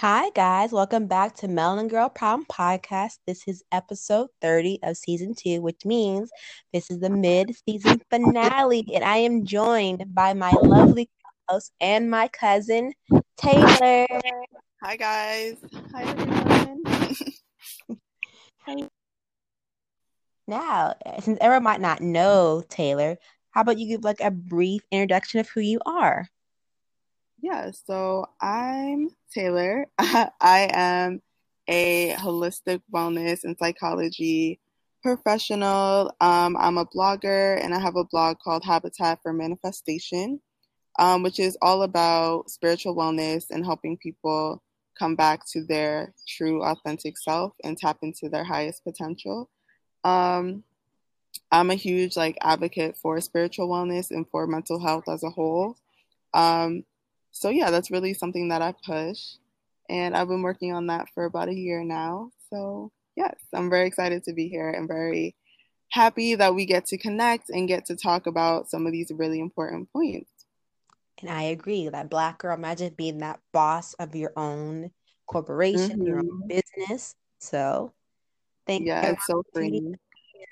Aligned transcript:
Hi, 0.00 0.30
guys. 0.30 0.72
Welcome 0.72 1.08
back 1.08 1.36
to 1.36 1.46
Melanin 1.46 1.90
Girl 1.90 2.08
Problem 2.08 2.46
Podcast. 2.50 3.18
This 3.26 3.46
is 3.46 3.62
episode 3.70 4.28
30 4.40 4.78
of 4.82 4.96
season 4.96 5.34
two, 5.34 5.60
which 5.60 5.84
means 5.84 6.30
this 6.72 6.90
is 6.90 7.00
the 7.00 7.10
mid 7.10 7.54
season 7.68 8.00
finale. 8.08 8.82
And 8.94 9.04
I 9.04 9.18
am 9.18 9.44
joined 9.44 10.02
by 10.14 10.32
my 10.32 10.52
lovely 10.52 11.10
host 11.50 11.72
and 11.82 12.10
my 12.10 12.28
cousin, 12.28 12.94
Taylor. 13.36 14.06
Hi, 14.82 14.96
guys. 14.96 15.58
Hi, 15.92 16.04
everyone. 16.04 16.82
now, 20.48 20.94
since 21.20 21.36
everyone 21.42 21.64
might 21.64 21.82
not 21.82 22.00
know 22.00 22.62
Taylor, 22.70 23.18
how 23.50 23.60
about 23.60 23.78
you 23.78 23.86
give 23.86 24.02
like 24.02 24.22
a 24.22 24.30
brief 24.30 24.80
introduction 24.90 25.40
of 25.40 25.50
who 25.50 25.60
you 25.60 25.78
are? 25.84 26.26
Yeah, 27.42 27.70
so 27.86 28.26
I'm 28.40 29.10
Taylor. 29.32 29.86
I 29.98 30.68
am 30.72 31.22
a 31.68 32.12
holistic 32.18 32.82
wellness 32.92 33.44
and 33.44 33.56
psychology 33.58 34.60
professional. 35.02 36.12
Um, 36.20 36.54
I'm 36.58 36.76
a 36.76 36.84
blogger 36.84 37.62
and 37.64 37.74
I 37.74 37.78
have 37.78 37.96
a 37.96 38.04
blog 38.04 38.38
called 38.44 38.62
Habitat 38.64 39.20
for 39.22 39.32
Manifestation, 39.32 40.40
um, 40.98 41.22
which 41.22 41.38
is 41.38 41.56
all 41.62 41.82
about 41.82 42.50
spiritual 42.50 42.94
wellness 42.94 43.46
and 43.50 43.64
helping 43.64 43.96
people 43.96 44.62
come 44.98 45.16
back 45.16 45.40
to 45.52 45.64
their 45.64 46.12
true, 46.28 46.62
authentic 46.62 47.16
self 47.16 47.54
and 47.64 47.78
tap 47.78 47.98
into 48.02 48.28
their 48.28 48.44
highest 48.44 48.84
potential. 48.84 49.48
Um, 50.04 50.62
I'm 51.50 51.70
a 51.70 51.74
huge 51.74 52.18
like 52.18 52.36
advocate 52.42 52.98
for 52.98 53.18
spiritual 53.22 53.68
wellness 53.70 54.10
and 54.10 54.28
for 54.28 54.46
mental 54.46 54.78
health 54.78 55.04
as 55.08 55.22
a 55.22 55.30
whole. 55.30 55.76
Um, 56.34 56.84
so 57.30 57.48
yeah, 57.48 57.70
that's 57.70 57.90
really 57.90 58.14
something 58.14 58.48
that 58.48 58.62
I 58.62 58.74
push, 58.84 59.20
and 59.88 60.16
I've 60.16 60.28
been 60.28 60.42
working 60.42 60.72
on 60.72 60.86
that 60.88 61.08
for 61.14 61.24
about 61.24 61.48
a 61.48 61.54
year 61.54 61.84
now. 61.84 62.30
So 62.50 62.90
yes, 63.16 63.36
I'm 63.52 63.70
very 63.70 63.86
excited 63.86 64.24
to 64.24 64.32
be 64.32 64.48
here 64.48 64.70
and 64.70 64.88
very 64.88 65.34
happy 65.90 66.36
that 66.36 66.54
we 66.54 66.66
get 66.66 66.86
to 66.86 66.98
connect 66.98 67.50
and 67.50 67.68
get 67.68 67.86
to 67.86 67.96
talk 67.96 68.26
about 68.26 68.68
some 68.70 68.86
of 68.86 68.92
these 68.92 69.10
really 69.14 69.40
important 69.40 69.92
points. 69.92 70.30
And 71.20 71.30
I 71.30 71.42
agree 71.42 71.88
that 71.88 72.08
black 72.08 72.38
girl, 72.38 72.54
imagine 72.54 72.94
being 72.96 73.18
that 73.18 73.40
boss 73.52 73.94
of 73.94 74.14
your 74.14 74.32
own 74.36 74.90
corporation, 75.26 75.98
mm-hmm. 75.98 76.06
your 76.06 76.18
own 76.18 76.42
mm-hmm. 76.42 76.48
business. 76.48 77.14
So 77.38 77.92
thank 78.66 78.86
yeah, 78.86 79.06
you. 79.06 79.12
it's 79.12 79.26
so 79.26 79.42
free. 79.52 79.94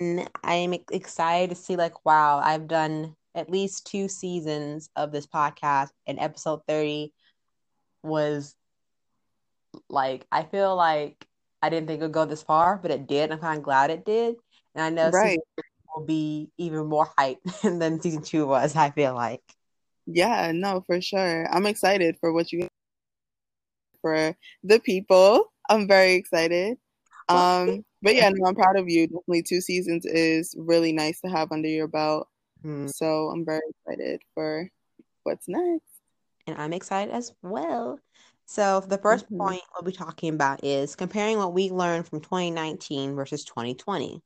And 0.01 0.29
I 0.45 0.55
am 0.55 0.75
excited 0.93 1.51
to 1.51 1.57
see 1.57 1.77
like, 1.77 2.05
wow, 2.05 2.39
I've 2.39 2.69
done 2.69 3.17
at 3.39 3.51
least 3.51 3.87
two 3.87 4.09
seasons 4.09 4.91
of 4.97 5.13
this 5.13 5.27
podcast, 5.27 5.91
and 6.07 6.19
episode 6.19 6.61
30 6.67 7.13
was 8.03 8.55
like, 9.89 10.27
I 10.33 10.43
feel 10.43 10.75
like 10.75 11.27
I 11.63 11.71
didn't 11.71 11.87
think 11.87 12.01
it 12.01 12.05
would 12.05 12.13
go 12.13 12.25
this 12.25 12.43
far, 12.43 12.77
but 12.77 12.91
it 12.91 13.07
did. 13.07 13.31
I'm 13.31 13.39
kind 13.39 13.59
of 13.59 13.65
glad 13.65 13.91
it 13.91 14.05
did. 14.05 14.37
And 14.75 14.83
I 14.83 14.91
know 14.91 15.11
right. 15.11 15.39
will 15.95 16.05
be 16.05 16.51
even 16.59 16.87
more 16.87 17.09
hype 17.17 17.39
than 17.63 18.01
season 18.01 18.23
two 18.23 18.47
was, 18.47 18.75
I 18.77 18.91
feel 18.91 19.15
like. 19.15 19.43
Yeah, 20.07 20.53
no, 20.53 20.83
for 20.87 21.01
sure. 21.01 21.47
I'm 21.53 21.67
excited 21.67 22.17
for 22.21 22.33
what 22.33 22.51
you 22.51 22.67
for 24.01 24.37
the 24.65 24.81
people. 24.81 25.53
I'm 25.69 25.87
very 25.87 26.15
excited. 26.15 26.79
Um, 27.29 27.85
but 28.01 28.15
yeah, 28.15 28.31
no, 28.31 28.47
I'm 28.49 28.55
proud 28.55 28.79
of 28.79 28.89
you. 28.89 29.07
Definitely 29.07 29.43
two 29.43 29.61
seasons 29.61 30.07
is 30.07 30.55
really 30.57 30.93
nice 30.93 31.21
to 31.21 31.29
have 31.29 31.53
under 31.53 31.69
your 31.69 31.89
belt. 31.89 32.27
Mm. 32.65 32.91
So 32.91 33.29
I'm 33.29 33.45
very 33.45 33.63
excited 33.71 34.23
for 34.35 34.69
what's 35.23 35.49
next. 35.49 35.87
And 36.47 36.57
I'm 36.59 36.73
excited 36.73 37.13
as 37.13 37.33
well. 37.43 37.99
So 38.47 38.81
the 38.81 38.99
1st 38.99 39.27
mm-hmm. 39.27 39.39
point 39.39 39.61
we'll 39.75 39.91
be 39.91 39.97
talking 39.97 40.33
about 40.33 40.65
is 40.65 40.97
comparing 40.97 41.37
what 41.37 41.53
we 41.53 41.71
learned 41.71 42.09
from 42.09 42.21
2019 42.21 43.15
versus 43.15 43.45
2020. 43.45 44.23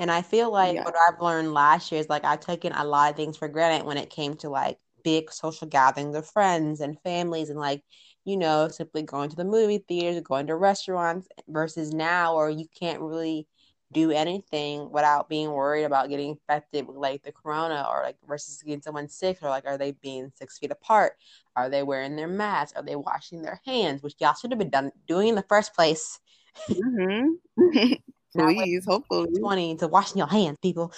And 0.00 0.10
I 0.10 0.22
feel 0.22 0.50
like 0.50 0.74
yeah. 0.74 0.84
what 0.84 0.96
I've 0.96 1.20
learned 1.20 1.52
last 1.52 1.92
year 1.92 2.00
is 2.00 2.08
like 2.08 2.24
I've 2.24 2.40
taken 2.40 2.72
a 2.72 2.84
lot 2.84 3.10
of 3.10 3.16
things 3.16 3.36
for 3.36 3.48
granted 3.48 3.86
when 3.86 3.98
it 3.98 4.10
came 4.10 4.34
to 4.38 4.48
like 4.48 4.78
big 5.04 5.30
social 5.30 5.68
gatherings 5.68 6.16
of 6.16 6.26
friends 6.26 6.80
and 6.80 7.00
families 7.02 7.50
and 7.50 7.60
like, 7.60 7.82
you 8.24 8.36
know, 8.36 8.68
simply 8.68 9.02
going 9.02 9.30
to 9.30 9.36
the 9.36 9.44
movie 9.44 9.84
theaters, 9.86 10.20
going 10.22 10.46
to 10.48 10.56
restaurants 10.56 11.28
versus 11.48 11.92
now 11.92 12.36
where 12.36 12.50
you 12.50 12.66
can't 12.78 13.00
really 13.00 13.46
do 13.92 14.10
anything 14.12 14.90
without 14.90 15.28
being 15.28 15.50
worried 15.50 15.84
about 15.84 16.08
getting 16.08 16.30
infected 16.30 16.86
with 16.86 16.96
like 16.96 17.22
the 17.22 17.32
corona 17.32 17.86
or 17.90 18.02
like 18.02 18.16
versus 18.26 18.62
getting 18.62 18.82
someone 18.82 19.08
sick 19.08 19.38
or 19.42 19.48
like 19.48 19.66
are 19.66 19.78
they 19.78 19.92
being 19.92 20.30
six 20.36 20.58
feet 20.58 20.70
apart? 20.70 21.14
Are 21.56 21.68
they 21.68 21.82
wearing 21.82 22.16
their 22.16 22.28
masks? 22.28 22.76
Are 22.76 22.84
they 22.84 22.96
washing 22.96 23.42
their 23.42 23.60
hands? 23.66 24.02
Which 24.02 24.14
y'all 24.20 24.34
should 24.34 24.52
have 24.52 24.58
been 24.58 24.70
done 24.70 24.92
doing 25.08 25.28
in 25.28 25.34
the 25.34 25.44
first 25.48 25.74
place. 25.74 26.20
Mm-hmm. 26.68 27.94
please 28.36 28.84
hopefully. 28.86 29.28
20 29.38 29.76
to 29.76 29.88
washing 29.88 30.18
your 30.18 30.28
hands 30.28 30.58
people. 30.62 30.92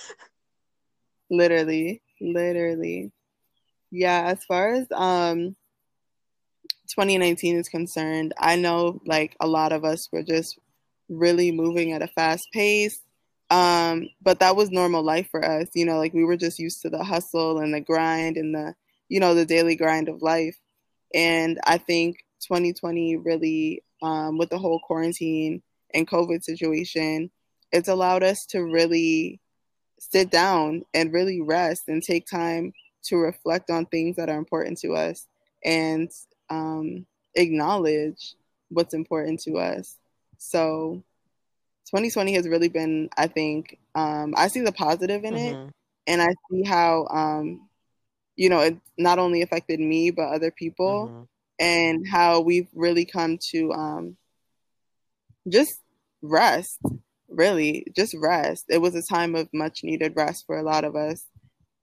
Literally 1.30 2.02
literally. 2.22 3.10
Yeah 3.90 4.22
as 4.26 4.44
far 4.44 4.72
as 4.74 4.86
um 4.92 5.56
2019 6.88 7.56
is 7.56 7.68
concerned 7.70 8.34
i 8.38 8.54
know 8.54 9.00
like 9.06 9.34
a 9.40 9.46
lot 9.46 9.72
of 9.72 9.82
us 9.84 10.08
were 10.12 10.22
just 10.22 10.58
really 11.08 11.52
moving 11.52 11.92
at 11.92 12.02
a 12.02 12.08
fast 12.08 12.46
pace. 12.52 13.00
Um, 13.50 14.08
but 14.22 14.40
that 14.40 14.56
was 14.56 14.70
normal 14.70 15.02
life 15.02 15.28
for 15.30 15.44
us, 15.44 15.68
you 15.74 15.84
know, 15.84 15.98
like 15.98 16.14
we 16.14 16.24
were 16.24 16.38
just 16.38 16.58
used 16.58 16.80
to 16.82 16.90
the 16.90 17.04
hustle 17.04 17.58
and 17.58 17.74
the 17.74 17.80
grind 17.80 18.38
and 18.38 18.54
the, 18.54 18.74
you 19.08 19.20
know, 19.20 19.34
the 19.34 19.44
daily 19.44 19.76
grind 19.76 20.08
of 20.08 20.22
life. 20.22 20.56
And 21.14 21.60
I 21.66 21.76
think 21.76 22.24
2020 22.40 23.18
really, 23.18 23.82
um, 24.02 24.38
with 24.38 24.48
the 24.48 24.58
whole 24.58 24.80
quarantine 24.80 25.62
and 25.92 26.08
COVID 26.08 26.42
situation, 26.42 27.30
it's 27.72 27.88
allowed 27.88 28.22
us 28.22 28.46
to 28.46 28.60
really 28.60 29.40
sit 29.98 30.30
down 30.30 30.82
and 30.94 31.12
really 31.12 31.40
rest 31.40 31.82
and 31.88 32.02
take 32.02 32.26
time 32.26 32.72
to 33.04 33.16
reflect 33.16 33.70
on 33.70 33.86
things 33.86 34.16
that 34.16 34.28
are 34.28 34.38
important 34.38 34.78
to 34.78 34.94
us 34.94 35.26
and 35.64 36.10
um, 36.50 37.06
acknowledge 37.34 38.34
what's 38.68 38.94
important 38.94 39.40
to 39.40 39.58
us. 39.58 39.96
So 40.42 41.02
2020 41.86 42.34
has 42.34 42.48
really 42.48 42.68
been, 42.68 43.08
I 43.16 43.28
think, 43.28 43.78
um, 43.94 44.34
I 44.36 44.48
see 44.48 44.60
the 44.60 44.72
positive 44.72 45.24
in 45.24 45.34
mm-hmm. 45.34 45.68
it. 45.68 45.72
And 46.08 46.20
I 46.20 46.34
see 46.50 46.64
how, 46.64 47.06
um, 47.10 47.68
you 48.34 48.48
know, 48.48 48.60
it 48.60 48.76
not 48.98 49.20
only 49.20 49.42
affected 49.42 49.78
me, 49.78 50.10
but 50.10 50.28
other 50.28 50.50
people, 50.50 51.06
mm-hmm. 51.06 51.22
and 51.60 52.06
how 52.08 52.40
we've 52.40 52.68
really 52.74 53.04
come 53.04 53.38
to 53.50 53.72
um, 53.72 54.16
just 55.48 55.80
rest, 56.22 56.80
really, 57.28 57.86
just 57.94 58.14
rest. 58.14 58.64
It 58.68 58.78
was 58.78 58.96
a 58.96 59.02
time 59.02 59.36
of 59.36 59.48
much 59.54 59.84
needed 59.84 60.14
rest 60.16 60.44
for 60.46 60.58
a 60.58 60.64
lot 60.64 60.84
of 60.84 60.96
us. 60.96 61.24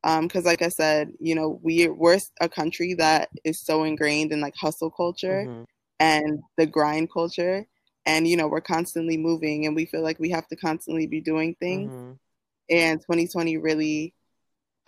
Because, 0.04 0.46
um, 0.46 0.50
like 0.50 0.62
I 0.62 0.70
said, 0.70 1.12
you 1.20 1.34
know, 1.34 1.60
we, 1.64 1.88
we're 1.88 2.20
a 2.42 2.50
country 2.50 2.94
that 2.96 3.30
is 3.46 3.62
so 3.62 3.84
ingrained 3.86 4.34
in 4.34 4.42
like 4.42 4.56
hustle 4.58 4.92
culture 4.92 5.46
mm-hmm. 5.48 5.64
and 6.00 6.42
the 6.58 6.66
grind 6.66 7.12
culture 7.12 7.66
and 8.10 8.28
you 8.28 8.36
know 8.36 8.48
we're 8.48 8.62
constantly 8.62 9.18
moving 9.18 9.66
and 9.66 9.76
we 9.76 9.86
feel 9.86 10.02
like 10.02 10.20
we 10.20 10.32
have 10.32 10.48
to 10.48 10.56
constantly 10.56 11.06
be 11.06 11.22
doing 11.22 11.56
things. 11.60 11.92
Mm-hmm. 11.92 12.12
and 12.70 13.00
2020 13.02 13.58
really 13.58 14.14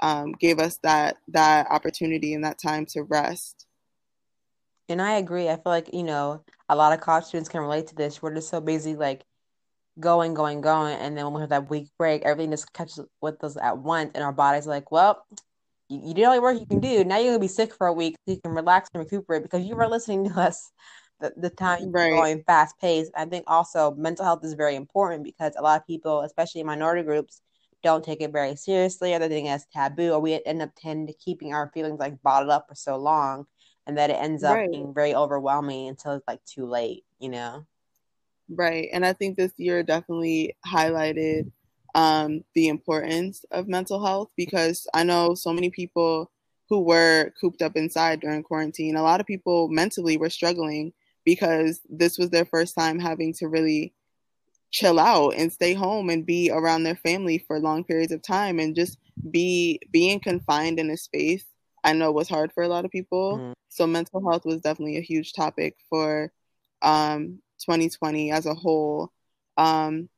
um, 0.02 0.32
gave 0.32 0.59
us 0.59 0.80
that 0.82 1.18
that 1.28 1.68
opportunity 1.70 2.34
and 2.34 2.44
that 2.44 2.60
time 2.60 2.86
to 2.88 3.04
rest. 3.04 3.68
And 4.90 5.02
i 5.02 5.14
agree. 5.14 5.48
I 5.48 5.56
feel 5.56 5.62
like 5.66 5.94
you 5.94 6.04
know 6.04 6.44
a 6.68 6.76
lot 6.76 6.94
of 6.94 7.02
college 7.02 7.26
students 7.26 7.50
can 7.50 7.62
relate 7.62 7.88
to 7.88 7.96
this. 7.96 8.22
We're 8.22 8.34
just 8.34 8.50
so 8.50 8.60
busy 8.60 8.96
like 8.96 9.24
going 10.00 10.34
going 10.34 10.62
going. 10.62 10.96
And 10.96 11.16
then 11.16 11.26
when 11.26 11.36
we 11.36 11.42
have 11.42 11.52
that 11.52 11.70
week 11.70 11.90
break 11.98 12.24
everything 12.24 12.52
just 12.52 12.74
catches 12.74 13.06
with 13.22 13.44
us 13.44 13.56
at 13.62 13.78
once 13.78 14.12
and 14.16 14.24
our 14.24 14.34
body's 14.34 14.68
like 14.68 14.92
well 14.92 15.24
you, 15.90 16.02
you 16.06 16.14
did 16.16 16.24
all 16.24 16.34
the 16.34 16.42
work 16.42 16.60
you 16.60 16.66
can 16.66 16.80
do. 16.80 17.04
Now 17.04 17.20
you're 17.20 17.34
gonna 17.34 17.40
be 17.40 17.48
sick 17.48 17.76
for 17.76 17.86
a 17.86 17.94
week 17.94 18.16
so 18.26 18.34
you 18.34 18.42
can 18.42 18.56
relax 18.56 18.90
and 18.94 19.04
recuperate 19.04 19.44
because 19.44 19.64
you 19.64 19.76
were 19.76 19.88
listening 19.88 20.28
to 20.28 20.40
us 20.40 20.72
the, 21.22 21.34
the 21.38 21.50
time 21.50 21.92
right. 21.92 22.12
going 22.12 22.44
fast 22.44 22.78
paced. 22.80 23.12
I 23.16 23.25
think 23.25 23.45
also 23.48 23.94
mental 23.95 24.25
health 24.25 24.44
is 24.44 24.54
very 24.54 24.75
important 24.75 25.24
because 25.24 25.54
a 25.56 25.62
lot 25.62 25.80
of 25.80 25.88
people, 25.88 26.22
especially 26.22 26.63
minority 26.63 27.04
groups, 27.04 27.42
don't 27.84 28.04
take 28.04 28.22
it 28.22 28.31
very 28.31 28.56
seriously 28.56 29.13
or 29.13 29.19
they 29.19 29.30
think 29.30 29.48
it's 29.48 29.66
taboo 29.74 30.12
or 30.12 30.19
we 30.19 30.40
end 30.45 30.62
up 30.62 30.69
tend 30.75 31.07
to 31.07 31.13
keeping 31.13 31.54
our 31.54 31.72
feelings 31.74 32.00
like 32.00 32.22
bottled 32.22 32.51
up 32.51 32.68
for 32.68 32.75
so 32.75 32.95
long 32.95 33.45
and 33.88 33.98
that 33.98 34.10
it 34.10 34.18
ends 34.19 34.44
up 34.44 34.56
right. 34.56 34.72
being 34.72 34.94
very 34.94 35.16
overwhelming 35.16 35.88
until 35.88 36.13
it's 36.13 36.28
like 36.28 36.44
too 36.45 36.66
late, 36.66 37.04
you 37.19 37.30
know? 37.30 37.66
Right. 38.50 38.90
And 38.94 39.06
I 39.06 39.13
think 39.13 39.38
this 39.38 39.54
year 39.57 39.81
definitely 39.81 40.56
highlighted 40.68 41.51
um, 41.95 42.44
the 42.54 42.68
importance 42.68 43.45
of 43.51 43.68
mental 43.68 44.04
health 44.06 44.31
because 44.38 44.88
I 44.94 45.04
know 45.04 45.34
so 45.34 45.54
many 45.54 45.69
people 45.69 46.30
who 46.69 46.81
were 46.81 47.34
cooped 47.40 47.62
up 47.62 47.75
inside 47.75 48.22
during 48.22 48.44
quarantine, 48.44 48.95
a 48.95 49.04
lot 49.04 49.19
of 49.19 49.25
people 49.28 49.68
mentally 49.68 50.18
were 50.18 50.30
struggling 50.30 50.94
because 51.25 51.81
this 51.89 52.18
was 52.18 52.29
their 52.29 52.45
first 52.45 52.75
time 52.75 53.00
having 53.00 53.33
to 53.33 53.47
really 53.47 53.94
chill 54.71 55.00
out 55.00 55.33
and 55.35 55.51
stay 55.51 55.73
home 55.73 56.09
and 56.09 56.25
be 56.25 56.50
around 56.50 56.83
their 56.83 56.95
family 56.95 57.38
for 57.38 57.59
long 57.59 57.83
periods 57.83 58.12
of 58.12 58.21
time 58.21 58.59
and 58.59 58.75
just 58.75 58.97
be 59.29 59.79
being 59.91 60.19
confined 60.19 60.79
in 60.79 60.89
a 60.89 60.97
space 60.97 61.45
I 61.83 61.94
know 61.94 62.12
was 62.12 62.29
hard 62.29 62.51
for 62.53 62.63
a 62.63 62.68
lot 62.68 62.85
of 62.85 62.91
people. 62.91 63.38
Mm-hmm. 63.38 63.51
So 63.69 63.88
mental 63.88 64.21
health 64.27 64.45
was 64.45 64.62
definitely 64.62 64.97
a 64.97 65.01
huge 65.01 65.33
topic 65.33 65.77
for 65.89 66.31
um, 66.81 67.39
2020 67.59 68.31
as 68.31 68.45
a 68.45 68.53
whole. 68.53 69.12
Um, 69.57 70.09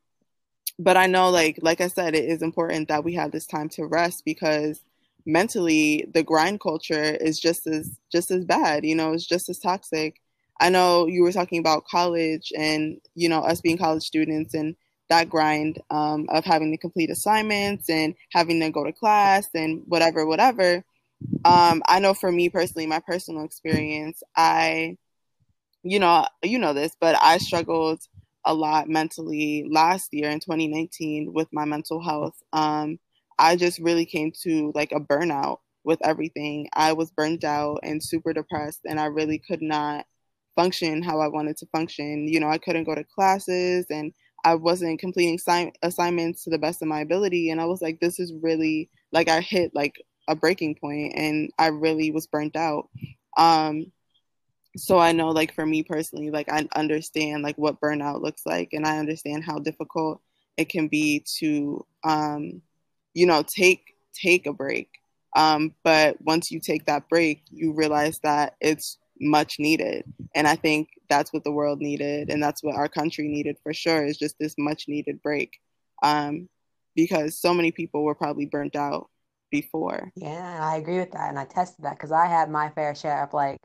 but 0.79 0.97
I 0.97 1.05
know, 1.05 1.29
like 1.29 1.59
like 1.61 1.81
I 1.81 1.88
said, 1.88 2.15
it 2.15 2.25
is 2.25 2.41
important 2.41 2.88
that 2.88 3.03
we 3.03 3.13
have 3.13 3.31
this 3.31 3.45
time 3.45 3.69
to 3.69 3.85
rest 3.85 4.23
because 4.25 4.81
mentally 5.25 6.05
the 6.13 6.23
grind 6.23 6.59
culture 6.59 7.15
is 7.15 7.39
just 7.39 7.67
as 7.67 7.97
just 8.11 8.31
as 8.31 8.44
bad. 8.44 8.83
You 8.83 8.95
know, 8.95 9.13
it's 9.13 9.27
just 9.27 9.50
as 9.50 9.59
toxic. 9.59 10.19
I 10.59 10.69
know 10.69 11.07
you 11.07 11.23
were 11.23 11.31
talking 11.31 11.59
about 11.59 11.85
college 11.85 12.51
and 12.57 13.00
you 13.15 13.29
know 13.29 13.41
us 13.41 13.61
being 13.61 13.77
college 13.77 14.03
students 14.03 14.53
and 14.53 14.75
that 15.09 15.29
grind 15.29 15.81
um, 15.91 16.25
of 16.29 16.44
having 16.44 16.71
to 16.71 16.77
complete 16.77 17.09
assignments 17.09 17.89
and 17.89 18.15
having 18.31 18.59
to 18.59 18.69
go 18.71 18.83
to 18.83 18.91
class 18.91 19.47
and 19.53 19.83
whatever, 19.85 20.25
whatever. 20.25 20.83
Um, 21.45 21.83
I 21.88 22.00
know 22.00 22.13
for 22.13 22.31
me 22.31 22.50
personally, 22.50 22.88
my 22.88 23.00
personal 23.00 23.44
experience, 23.44 24.23
I, 24.35 24.97
you 25.83 26.00
know, 26.00 26.25
you 26.41 26.57
know 26.57 26.73
this, 26.73 26.95
but 27.00 27.15
I 27.21 27.38
struggled 27.38 28.01
a 28.45 28.53
lot 28.53 28.89
mentally 28.89 29.65
last 29.69 30.09
year 30.13 30.29
in 30.29 30.39
2019 30.39 31.33
with 31.33 31.47
my 31.51 31.65
mental 31.65 32.01
health. 32.01 32.41
Um, 32.53 33.00
I 33.38 33.55
just 33.55 33.79
really 33.79 34.05
came 34.05 34.31
to 34.44 34.71
like 34.73 34.91
a 34.91 35.00
burnout 35.00 35.59
with 35.83 36.00
everything. 36.03 36.69
I 36.73 36.94
was 36.94 37.11
burned 37.11 37.44
out 37.44 37.79
and 37.83 38.01
super 38.03 38.33
depressed, 38.33 38.81
and 38.85 39.00
I 39.00 39.05
really 39.05 39.38
could 39.39 39.61
not 39.61 40.05
function 40.55 41.01
how 41.01 41.19
I 41.19 41.27
wanted 41.27 41.57
to 41.57 41.65
function. 41.67 42.27
You 42.27 42.39
know, 42.39 42.50
I 42.50 42.57
couldn't 42.57 42.85
go 42.85 42.95
to 42.95 43.03
classes 43.03 43.85
and 43.89 44.13
I 44.45 44.55
wasn't 44.55 45.00
completing 45.00 45.39
assignments 45.81 46.44
to 46.44 46.50
the 46.50 46.57
best 46.57 46.81
of 46.81 46.88
my 46.88 47.01
ability. 47.01 47.50
And 47.50 47.61
I 47.61 47.65
was 47.65 47.81
like, 47.81 48.00
this 48.00 48.19
is 48.19 48.33
really 48.41 48.89
like 49.11 49.29
I 49.29 49.41
hit 49.41 49.73
like 49.73 50.01
a 50.27 50.35
breaking 50.35 50.75
point 50.75 51.13
and 51.15 51.51
I 51.57 51.67
really 51.67 52.11
was 52.11 52.27
burnt 52.27 52.55
out. 52.55 52.89
Um, 53.38 53.91
so 54.75 54.97
I 55.00 55.11
know 55.11 55.29
like 55.29 55.53
for 55.53 55.65
me 55.65 55.83
personally, 55.83 56.29
like 56.29 56.51
I 56.51 56.67
understand 56.75 57.44
like 57.44 57.57
what 57.57 57.79
burnout 57.79 58.21
looks 58.21 58.45
like 58.45 58.69
and 58.73 58.85
I 58.85 58.97
understand 58.97 59.44
how 59.44 59.59
difficult 59.59 60.21
it 60.57 60.69
can 60.69 60.88
be 60.88 61.23
to 61.39 61.85
um, 62.03 62.61
you 63.13 63.25
know, 63.25 63.44
take 63.44 63.95
take 64.13 64.45
a 64.45 64.53
break. 64.53 64.89
Um, 65.35 65.73
but 65.83 66.21
once 66.21 66.51
you 66.51 66.59
take 66.59 66.85
that 66.85 67.09
break, 67.09 67.44
you 67.50 67.73
realize 67.73 68.19
that 68.19 68.55
it's 68.59 68.97
much 69.19 69.57
needed. 69.60 70.04
And 70.36 70.48
I 70.48 70.56
think 70.56 70.89
that's 71.10 71.33
what 71.33 71.44
the 71.44 71.51
world 71.51 71.80
needed 71.80 72.30
and 72.30 72.42
that's 72.42 72.63
what 72.63 72.75
our 72.75 72.88
country 72.88 73.27
needed 73.27 73.57
for 73.62 73.74
sure 73.74 74.06
is 74.06 74.18
just 74.18 74.36
this 74.39 74.56
much 74.57 74.86
needed 74.88 75.21
break. 75.21 75.60
Um, 76.01 76.50
because 76.95 77.39
so 77.39 77.54
many 77.54 77.71
people 77.71 78.04
were 78.04 78.15
probably 78.15 78.45
burnt 78.45 78.75
out 78.75 79.10
before. 79.50 80.12
Yeah, 80.15 80.60
I 80.62 80.77
agree 80.77 80.98
with 80.98 81.12
that. 81.12 81.30
And 81.30 81.39
I 81.39 81.45
tested 81.45 81.86
that 81.86 81.98
because 81.98 82.12
I 82.12 82.27
had 82.27 82.50
my 82.50 82.69
fair 82.69 82.94
share 82.95 83.24
of 83.24 83.33
like, 83.33 83.57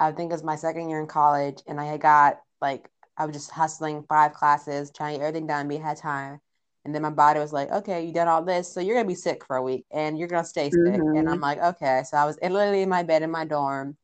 I 0.00 0.12
think 0.12 0.30
it 0.30 0.34
was 0.34 0.44
my 0.44 0.56
second 0.56 0.88
year 0.88 1.00
in 1.00 1.06
college 1.06 1.62
and 1.66 1.80
I 1.80 1.84
had 1.84 2.00
got 2.00 2.40
like, 2.60 2.88
I 3.16 3.26
was 3.26 3.34
just 3.34 3.50
hustling 3.50 4.04
five 4.08 4.32
classes, 4.32 4.90
trying 4.94 5.14
to 5.14 5.18
get 5.18 5.26
everything 5.26 5.46
done, 5.46 5.68
be 5.68 5.76
ahead 5.76 5.96
time. 5.96 6.40
And 6.84 6.94
then 6.94 7.02
my 7.02 7.10
body 7.10 7.40
was 7.40 7.52
like, 7.52 7.70
okay, 7.70 8.04
you 8.04 8.14
done 8.14 8.28
all 8.28 8.42
this, 8.42 8.72
so 8.72 8.80
you're 8.80 8.94
gonna 8.94 9.08
be 9.08 9.14
sick 9.14 9.44
for 9.44 9.56
a 9.56 9.62
week 9.62 9.84
and 9.90 10.18
you're 10.18 10.28
gonna 10.28 10.44
stay 10.44 10.70
sick. 10.70 10.80
Mm-hmm. 10.80 11.18
And 11.18 11.28
I'm 11.28 11.40
like, 11.40 11.58
okay. 11.58 12.02
So 12.08 12.16
I 12.16 12.24
was 12.24 12.38
literally 12.40 12.82
in 12.82 12.88
my 12.88 13.02
bed 13.02 13.22
in 13.22 13.30
my 13.30 13.44
dorm, 13.44 13.96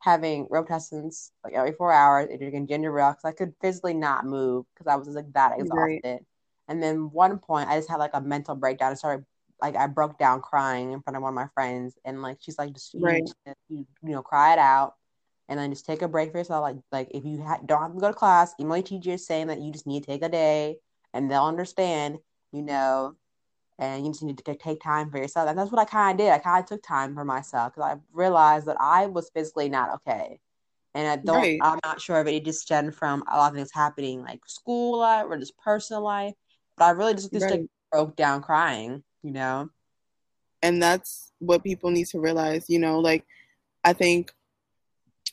having 0.00 0.46
Robitussin 0.46 1.14
like 1.44 1.54
every 1.54 1.72
four 1.72 1.92
hours 1.92 2.28
and 2.30 2.38
drinking 2.38 2.66
ginger 2.66 2.98
ale 2.98 3.10
because 3.10 3.24
I 3.24 3.32
could 3.32 3.54
physically 3.60 3.94
not 3.94 4.24
move 4.24 4.64
because 4.74 4.90
I 4.90 4.96
was 4.96 5.08
like 5.08 5.32
that 5.34 5.58
exhausted. 5.58 6.00
Right. 6.04 6.20
And 6.68 6.82
then 6.82 7.10
one 7.12 7.38
point 7.38 7.68
I 7.68 7.76
just 7.76 7.90
had 7.90 7.98
like 7.98 8.12
a 8.14 8.20
mental 8.20 8.54
breakdown. 8.54 8.92
I 8.92 8.94
started 8.94 9.26
like 9.60 9.76
I 9.76 9.86
broke 9.86 10.18
down 10.18 10.40
crying 10.40 10.92
in 10.92 11.02
front 11.02 11.16
of 11.16 11.22
one 11.22 11.30
of 11.30 11.34
my 11.34 11.48
friends 11.54 11.98
and 12.04 12.22
like 12.22 12.38
she's 12.40 12.58
like 12.58 12.72
just 12.72 12.94
right. 12.98 13.28
you, 13.68 13.86
you 14.02 14.10
know 14.10 14.22
cry 14.22 14.54
it 14.54 14.58
out 14.58 14.94
and 15.48 15.58
then 15.58 15.70
just 15.70 15.84
take 15.84 16.00
a 16.00 16.08
break 16.08 16.32
for 16.32 16.38
yourself. 16.38 16.62
Like 16.62 16.76
like 16.90 17.08
if 17.10 17.24
you 17.24 17.42
ha- 17.42 17.60
don't 17.66 17.82
have 17.82 17.92
to 17.92 18.00
go 18.00 18.08
to 18.08 18.14
class, 18.14 18.54
email 18.58 18.78
your 18.78 18.86
teacher 18.86 19.18
saying 19.18 19.48
that 19.48 19.60
you 19.60 19.70
just 19.70 19.86
need 19.86 20.04
to 20.04 20.06
take 20.06 20.22
a 20.22 20.28
day 20.28 20.76
and 21.12 21.30
they'll 21.30 21.44
understand. 21.44 22.18
You 22.52 22.62
know, 22.62 23.16
and 23.80 24.04
you 24.04 24.12
just 24.12 24.22
need 24.22 24.38
to 24.38 24.54
take 24.54 24.80
time 24.82 25.10
for 25.10 25.16
yourself. 25.16 25.48
And 25.48 25.58
that's 25.58 25.72
what 25.72 25.80
I 25.80 25.86
kind 25.86 26.20
of 26.20 26.24
did. 26.24 26.32
I 26.32 26.38
kind 26.38 26.62
of 26.62 26.68
took 26.68 26.82
time 26.82 27.14
for 27.14 27.24
myself 27.24 27.72
because 27.74 27.90
I 27.90 28.00
realized 28.12 28.66
that 28.66 28.76
I 28.78 29.06
was 29.06 29.30
physically 29.30 29.70
not 29.70 29.94
okay. 29.94 30.38
And 30.94 31.08
I 31.08 31.16
don't, 31.16 31.36
right. 31.36 31.58
I'm 31.62 31.78
not 31.82 32.00
sure 32.00 32.20
if 32.20 32.26
it 32.26 32.44
just 32.44 32.60
stemmed 32.60 32.94
from 32.94 33.24
a 33.30 33.38
lot 33.38 33.52
of 33.52 33.56
things 33.56 33.70
happening, 33.72 34.22
like 34.22 34.40
school 34.46 34.98
life 34.98 35.24
or 35.28 35.38
just 35.38 35.56
personal 35.56 36.02
life. 36.02 36.34
But 36.76 36.84
I 36.84 36.90
really 36.90 37.14
just, 37.14 37.32
just 37.32 37.44
right. 37.46 37.60
like, 37.60 37.66
broke 37.90 38.16
down 38.16 38.42
crying, 38.42 39.02
you 39.22 39.30
know? 39.32 39.70
And 40.62 40.82
that's 40.82 41.32
what 41.38 41.64
people 41.64 41.90
need 41.90 42.06
to 42.08 42.20
realize, 42.20 42.66
you 42.68 42.78
know, 42.78 42.98
like 42.98 43.24
I 43.82 43.94
think, 43.94 44.30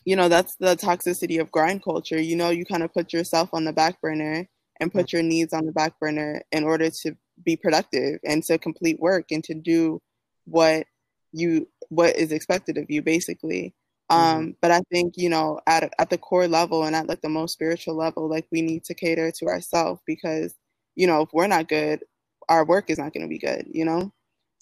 you 0.05 0.15
know, 0.15 0.29
that's 0.29 0.55
the 0.55 0.77
toxicity 0.77 1.41
of 1.41 1.51
grind 1.51 1.83
culture. 1.83 2.21
You 2.21 2.37
know, 2.37 2.49
you 2.49 2.65
kind 2.65 2.83
of 2.83 2.93
put 2.93 3.11
yourself 3.11 3.49
on 3.51 3.65
the 3.65 3.73
back 3.73 3.99
burner 3.99 4.47
and 4.79 4.93
put 4.93 5.07
mm-hmm. 5.07 5.17
your 5.17 5.23
needs 5.23 5.53
on 5.53 5.65
the 5.65 5.73
back 5.73 5.99
burner 5.99 6.41
in 6.53 6.63
order 6.63 6.89
to 6.89 7.17
be 7.43 7.55
productive 7.55 8.19
and 8.23 8.43
to 8.43 8.57
complete 8.57 8.99
work 8.99 9.31
and 9.31 9.43
to 9.43 9.53
do 9.53 10.01
what 10.45 10.85
you 11.31 11.67
what 11.89 12.15
is 12.15 12.31
expected 12.31 12.77
of 12.77 12.85
you 12.89 13.01
basically. 13.01 13.73
Um 14.09 14.19
mm-hmm. 14.19 14.51
but 14.61 14.71
i 14.71 14.79
think 14.89 15.15
you 15.17 15.29
know 15.29 15.59
at 15.67 15.91
at 15.99 16.09
the 16.09 16.17
core 16.17 16.47
level 16.47 16.85
and 16.85 16.95
at 16.95 17.09
like 17.09 17.21
the 17.21 17.27
most 17.27 17.51
spiritual 17.51 17.95
level 17.95 18.29
like 18.29 18.47
we 18.53 18.61
need 18.61 18.85
to 18.85 18.93
cater 18.93 19.31
to 19.31 19.47
ourselves 19.47 20.01
because 20.07 20.55
you 20.95 21.07
know 21.07 21.23
if 21.23 21.29
we're 21.33 21.47
not 21.47 21.67
good 21.67 22.03
our 22.47 22.63
work 22.63 22.89
is 22.89 22.97
not 22.97 23.11
going 23.11 23.23
to 23.23 23.27
be 23.27 23.37
good 23.37 23.67
you 23.69 23.83
know? 23.83 24.13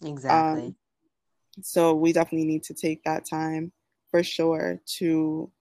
Exactly. 0.03 0.65
Um, 0.65 0.75
so 1.61 1.93
we 1.93 2.11
definitely 2.11 2.47
need 2.47 2.63
to 2.63 2.73
take 2.73 3.03
that 3.03 3.25
time 3.29 3.71
for 4.09 4.23
sure 4.23 4.79
to 4.97 5.51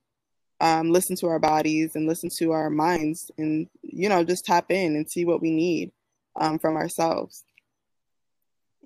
um, 0.60 0.90
listen 0.90 1.16
to 1.16 1.26
our 1.26 1.38
bodies 1.38 1.94
and 1.94 2.06
listen 2.06 2.30
to 2.38 2.52
our 2.52 2.70
minds 2.70 3.30
and 3.38 3.68
you 3.82 4.08
know 4.08 4.24
just 4.24 4.44
tap 4.44 4.70
in 4.70 4.96
and 4.96 5.10
see 5.10 5.24
what 5.24 5.42
we 5.42 5.50
need 5.50 5.92
um, 6.36 6.58
from 6.58 6.76
ourselves. 6.76 7.44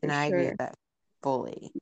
And 0.02 0.12
I 0.12 0.28
sure. 0.28 0.38
agree 0.38 0.48
with 0.50 0.58
that 0.58 0.74
fully. 1.22 1.72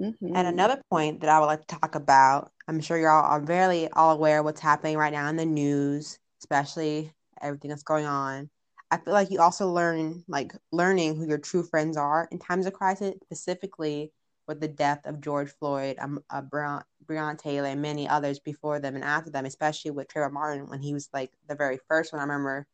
Mm-hmm. 0.00 0.34
And 0.34 0.48
another 0.48 0.80
point 0.90 1.20
that 1.20 1.30
I 1.30 1.38
would 1.38 1.46
like 1.46 1.66
to 1.66 1.76
talk 1.76 1.94
about, 1.94 2.50
I'm 2.66 2.80
sure 2.80 2.98
you're 2.98 3.10
all 3.10 3.24
are 3.24 3.40
very 3.40 3.88
all 3.92 4.12
aware 4.12 4.38
of 4.38 4.44
what's 4.44 4.60
happening 4.60 4.96
right 4.96 5.12
now 5.12 5.28
in 5.28 5.36
the 5.36 5.44
news, 5.44 6.18
especially 6.40 7.12
everything 7.42 7.68
that's 7.68 7.82
going 7.82 8.06
on. 8.06 8.48
I 8.90 8.96
feel 8.96 9.12
like 9.12 9.30
you 9.30 9.40
also 9.40 9.70
learn 9.70 10.24
like 10.26 10.52
learning 10.72 11.16
who 11.16 11.28
your 11.28 11.38
true 11.38 11.62
friends 11.62 11.96
are 11.96 12.28
in 12.32 12.38
times 12.38 12.66
of 12.66 12.72
crisis, 12.72 13.14
specifically 13.24 14.12
with 14.48 14.60
the 14.60 14.68
death 14.68 15.00
of 15.04 15.20
George 15.20 15.52
Floyd, 15.60 15.96
um, 16.00 16.20
uh, 16.30 16.42
Breonna 16.42 17.38
Taylor, 17.38 17.68
and 17.68 17.82
many 17.82 18.08
others 18.08 18.40
before 18.40 18.80
them 18.80 18.96
and 18.96 19.04
after 19.04 19.30
them, 19.30 19.44
especially 19.44 19.92
with 19.92 20.08
Trayvon 20.08 20.32
Martin 20.32 20.68
when 20.68 20.80
he 20.80 20.94
was 20.94 21.08
like 21.12 21.30
the 21.48 21.54
very 21.54 21.78
first 21.88 22.12
one. 22.12 22.20
I 22.20 22.24
remember 22.24 22.66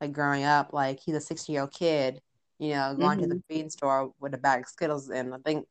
like 0.00 0.12
growing 0.12 0.44
up, 0.44 0.72
like 0.72 1.00
he's 1.00 1.14
a 1.14 1.20
16 1.20 1.52
year 1.52 1.62
old 1.62 1.72
kid, 1.72 2.20
you 2.58 2.70
know, 2.70 2.94
going 2.94 3.18
mm-hmm. 3.18 3.22
to 3.22 3.28
the 3.28 3.34
mm-hmm. 3.36 3.54
feed 3.54 3.72
store 3.72 4.12
with 4.20 4.34
a 4.34 4.38
bag 4.38 4.60
of 4.60 4.68
Skittles 4.68 5.10
and 5.10 5.34
I 5.34 5.38
think 5.44 5.66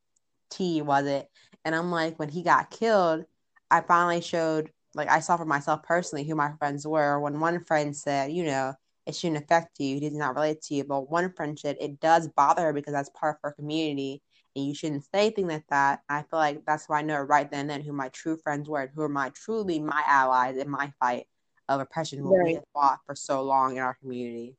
tea 0.49 0.81
was 0.81 1.05
it. 1.05 1.27
And 1.63 1.75
I'm 1.75 1.91
like, 1.91 2.19
when 2.19 2.29
he 2.29 2.43
got 2.43 2.69
killed, 2.69 3.25
I 3.71 3.81
finally 3.81 4.21
showed, 4.21 4.71
like, 4.93 5.09
I 5.09 5.19
saw 5.19 5.35
for 5.37 5.45
myself 5.45 5.83
personally 5.83 6.23
who 6.23 6.35
my 6.35 6.51
friends 6.59 6.85
were. 6.85 7.19
When 7.19 7.39
one 7.39 7.63
friend 7.63 7.95
said, 7.95 8.31
you 8.31 8.43
know, 8.43 8.73
it 9.07 9.15
shouldn't 9.15 9.43
affect 9.43 9.79
you, 9.79 9.95
he 9.95 9.99
did 9.99 10.13
not 10.13 10.35
relate 10.35 10.61
to 10.63 10.75
you. 10.75 10.83
But 10.83 11.09
one 11.09 11.31
friend 11.33 11.57
said, 11.57 11.77
it 11.79 11.99
does 11.99 12.27
bother 12.29 12.63
her 12.63 12.73
because 12.73 12.93
that's 12.93 13.09
part 13.09 13.35
of 13.35 13.41
her 13.43 13.51
community 13.53 14.21
and 14.55 14.65
you 14.65 14.73
shouldn't 14.73 15.05
say 15.13 15.29
things 15.29 15.49
like 15.49 15.67
that. 15.69 16.01
I 16.09 16.21
feel 16.21 16.39
like 16.39 16.65
that's 16.65 16.87
why 16.87 16.99
I 16.99 17.01
know 17.01 17.19
right 17.19 17.49
then 17.49 17.61
and 17.61 17.69
then 17.69 17.81
who 17.81 17.91
my 17.91 18.09
true 18.09 18.37
friends 18.37 18.69
were, 18.69 18.81
and 18.81 18.91
who 18.93 19.01
are 19.01 19.09
my 19.09 19.29
truly 19.29 19.79
my 19.79 20.01
allies 20.07 20.57
in 20.57 20.69
my 20.69 20.91
fight 20.99 21.27
of 21.69 21.81
oppression 21.81 22.23
right. 22.23 22.45
we 22.45 22.53
have 22.55 22.63
fought 22.73 22.99
for 23.05 23.15
so 23.15 23.41
long 23.41 23.77
in 23.77 23.83
our 23.83 23.95
community. 23.95 24.55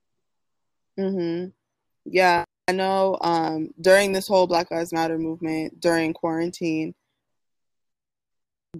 Mhm. 0.98 1.52
Yeah, 2.04 2.44
I 2.68 2.72
know. 2.72 3.18
Um, 3.20 3.75
during 3.80 4.12
this 4.12 4.26
whole 4.26 4.46
Black 4.46 4.70
Lives 4.70 4.92
Matter 4.92 5.18
movement 5.18 5.80
during 5.80 6.12
quarantine, 6.12 6.94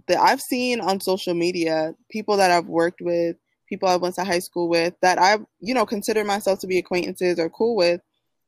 that 0.07 0.19
I've 0.19 0.41
seen 0.41 0.81
on 0.81 1.01
social 1.01 1.35
media 1.35 1.95
people 2.11 2.37
that 2.37 2.51
I've 2.51 2.67
worked 2.67 3.01
with, 3.01 3.37
people 3.69 3.89
I 3.89 3.97
went 3.97 4.15
to 4.17 4.25
high 4.25 4.39
school 4.39 4.69
with, 4.69 4.95
that 5.03 5.19
I, 5.19 5.39
you 5.61 5.75
know, 5.75 5.87
consider 5.87 6.25
myself 6.25 6.61
to 6.61 6.67
be 6.67 6.79
acquaintances 6.79 7.39
or 7.39 7.51
cool 7.51 7.77
with, 7.77 8.01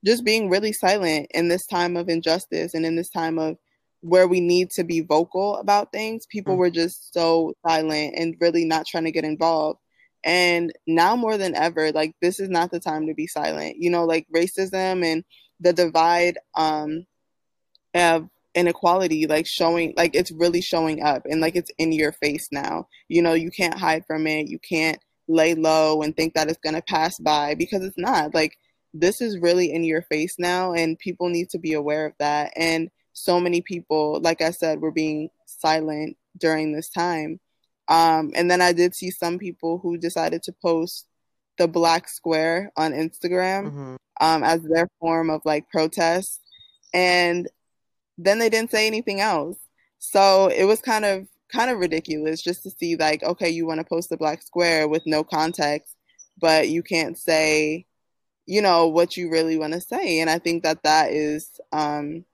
just 0.05 0.25
being 0.25 0.49
really 0.49 0.73
silent 0.73 1.29
in 1.35 1.49
this 1.49 1.67
time 1.67 1.97
of 1.97 2.09
injustice 2.09 2.75
and 2.75 2.87
in 2.87 2.97
this 2.97 3.11
time 3.11 3.39
of 3.39 3.57
where 4.01 4.29
we 4.29 4.41
need 4.41 4.71
to 4.71 4.85
be 4.85 5.01
vocal 5.01 5.57
about 5.57 5.93
things, 5.93 6.27
people 6.27 6.55
mm-hmm. 6.55 6.61
were 6.61 6.71
just 6.71 7.13
so 7.13 7.55
silent 7.67 8.15
and 8.17 8.37
really 8.41 8.65
not 8.65 8.87
trying 8.87 9.05
to 9.05 9.13
get 9.13 9.25
involved. 9.25 9.81
And 10.25 10.73
now 10.87 11.17
more 11.17 11.39
than 11.39 11.55
ever, 11.55 11.93
like 11.93 12.15
this 12.21 12.41
is 12.41 12.49
not 12.49 12.71
the 12.71 12.81
time 12.81 13.07
to 13.07 13.15
be 13.15 13.27
silent. 13.27 13.77
You 13.79 13.91
know, 13.91 14.05
like 14.05 14.27
racism 14.35 15.05
and 15.05 15.25
the 15.61 15.73
divide 15.73 16.39
um 16.57 17.05
of 17.95 18.29
inequality 18.55 19.27
like 19.27 19.47
showing 19.47 19.95
like 19.97 20.15
it's 20.15 20.33
really 20.33 20.61
showing 20.61 21.03
up 21.03 21.23
and 21.27 21.41
like 21.41 21.57
it's 21.57 21.71
in 21.79 21.93
your 21.93 22.13
face 22.13 22.49
now. 22.51 22.89
You 23.09 23.23
know, 23.23 23.35
you 23.35 23.51
can't 23.51 23.79
hide 23.79 24.05
from 24.07 24.27
it. 24.27 24.49
You 24.49 24.59
can't 24.59 24.99
lay 25.29 25.55
low 25.55 26.03
and 26.03 26.17
think 26.17 26.35
that 26.35 26.49
it's 26.49 26.59
going 26.59 26.75
to 26.75 26.83
pass 26.83 27.19
by 27.19 27.55
because 27.55 27.85
it's 27.85 27.99
not. 27.99 28.35
Like 28.35 28.57
this 28.95 29.21
is 29.21 29.39
really 29.39 29.73
in 29.73 29.85
your 29.85 30.03
face 30.03 30.37
now 30.39 30.73
and 30.73 30.99
people 30.99 31.29
need 31.29 31.51
to 31.51 31.59
be 31.59 31.75
aware 31.75 32.07
of 32.07 32.15
that. 32.19 32.53
And 32.57 32.91
so 33.19 33.41
many 33.41 33.61
people, 33.61 34.21
like 34.23 34.41
I 34.41 34.51
said, 34.51 34.81
were 34.81 34.93
being 34.93 35.31
silent 35.47 36.17
during 36.37 36.73
this 36.73 36.89
time. 36.89 37.41
Um, 37.89 38.33
and 38.35 38.51
then 38.51 38.61
I 38.61 38.73
did 38.73 38.95
see 38.95 39.11
some 39.11 39.39
people 39.39 39.79
who 39.79 39.97
decided 39.97 40.43
to 40.45 40.53
post 40.53 41.07
the 41.57 41.67
black 41.67 42.09
square 42.09 42.71
on 42.77 42.93
Instagram 42.93 43.67
mm-hmm. 43.67 43.97
um, 44.21 44.43
as 44.45 44.63
their 44.63 44.89
form 45.01 45.31
of 45.31 45.43
like 45.45 45.69
protest. 45.71 46.41
And 46.95 47.49
then 48.17 48.39
they 48.39 48.49
didn't 48.49 48.71
say 48.71 48.87
anything 48.87 49.21
else. 49.21 49.59
So 49.99 50.49
it 50.49 50.65
was 50.65 50.81
kind 50.81 51.05
of 51.05 51.27
kind 51.51 51.71
of 51.71 51.79
ridiculous 51.79 52.43
just 52.43 52.63
to 52.63 52.71
see 52.71 52.97
like, 52.97 53.23
okay, 53.23 53.49
you 53.49 53.67
want 53.67 53.79
to 53.79 53.85
post 53.85 54.11
the 54.11 54.17
black 54.17 54.43
square 54.43 54.87
with 54.87 55.03
no 55.07 55.25
context, 55.25 55.97
but 56.39 56.69
you 56.69 56.83
can't 56.83 57.17
say, 57.19 57.87
you 58.47 58.61
know, 58.63 58.87
what 58.87 59.17
you 59.17 59.31
really 59.31 59.59
want 59.59 59.73
to 59.73 59.81
say. 59.81 60.21
And 60.21 60.29
I 60.29 60.39
think 60.39 60.63
that 60.63 60.83
that 60.83 61.11
is, 61.11 61.59
um, 61.73 62.25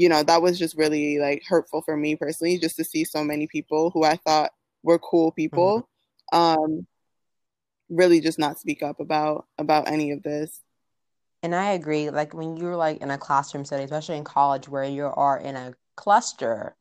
you 0.00 0.08
know, 0.08 0.22
that 0.22 0.40
was 0.40 0.58
just 0.58 0.78
really 0.78 1.18
like 1.18 1.42
hurtful 1.46 1.82
for 1.82 1.94
me 1.94 2.16
personally, 2.16 2.58
just 2.58 2.76
to 2.76 2.84
see 2.84 3.04
so 3.04 3.22
many 3.22 3.46
people 3.46 3.90
who 3.90 4.02
I 4.02 4.16
thought 4.16 4.50
were 4.82 4.98
cool 4.98 5.30
people, 5.30 5.86
mm-hmm. 6.32 6.62
um, 6.62 6.86
really 7.90 8.18
just 8.20 8.38
not 8.38 8.58
speak 8.58 8.82
up 8.82 8.98
about 8.98 9.44
about 9.58 9.88
any 9.88 10.10
of 10.12 10.22
this. 10.22 10.62
And 11.42 11.54
I 11.54 11.72
agree. 11.72 12.08
Like 12.08 12.32
when 12.32 12.56
you're 12.56 12.76
like 12.76 13.02
in 13.02 13.10
a 13.10 13.18
classroom 13.18 13.66
setting, 13.66 13.84
especially 13.84 14.16
in 14.16 14.24
college, 14.24 14.70
where 14.70 14.84
you 14.84 15.04
are 15.04 15.38
in 15.38 15.54
a 15.54 15.74
cluster 15.96 16.74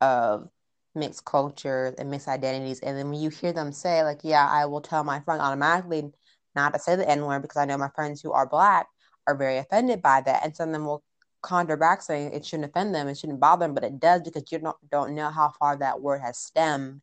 of 0.00 0.48
mixed 0.94 1.24
cultures 1.24 1.96
and 1.98 2.08
mixed 2.08 2.28
identities, 2.28 2.78
and 2.78 2.96
then 2.96 3.10
when 3.10 3.20
you 3.20 3.30
hear 3.30 3.52
them 3.52 3.72
say, 3.72 4.04
like, 4.04 4.20
"Yeah, 4.22 4.48
I 4.48 4.66
will 4.66 4.80
tell 4.80 5.02
my 5.02 5.18
friend 5.18 5.42
automatically 5.42 6.12
not 6.54 6.72
to 6.74 6.78
say 6.78 6.94
the 6.94 7.08
N 7.08 7.26
word 7.26 7.42
because 7.42 7.56
I 7.56 7.64
know 7.64 7.78
my 7.78 7.90
friends 7.96 8.20
who 8.20 8.30
are 8.30 8.46
black 8.46 8.86
are 9.26 9.34
very 9.36 9.56
offended 9.56 10.02
by 10.02 10.20
that," 10.20 10.44
and 10.44 10.54
some 10.54 10.68
of 10.68 10.72
them 10.72 10.84
will 10.84 11.02
counter 11.42 11.76
back 11.76 12.02
saying 12.02 12.32
it 12.32 12.44
shouldn't 12.44 12.70
offend 12.70 12.94
them, 12.94 13.08
it 13.08 13.18
shouldn't 13.18 13.40
bother 13.40 13.64
them, 13.64 13.74
but 13.74 13.84
it 13.84 13.98
does 13.98 14.22
because 14.22 14.44
you 14.50 14.58
don't 14.58 14.76
don't 14.90 15.14
know 15.14 15.30
how 15.30 15.50
far 15.58 15.76
that 15.76 16.00
word 16.00 16.20
has 16.20 16.38
stemmed 16.38 17.00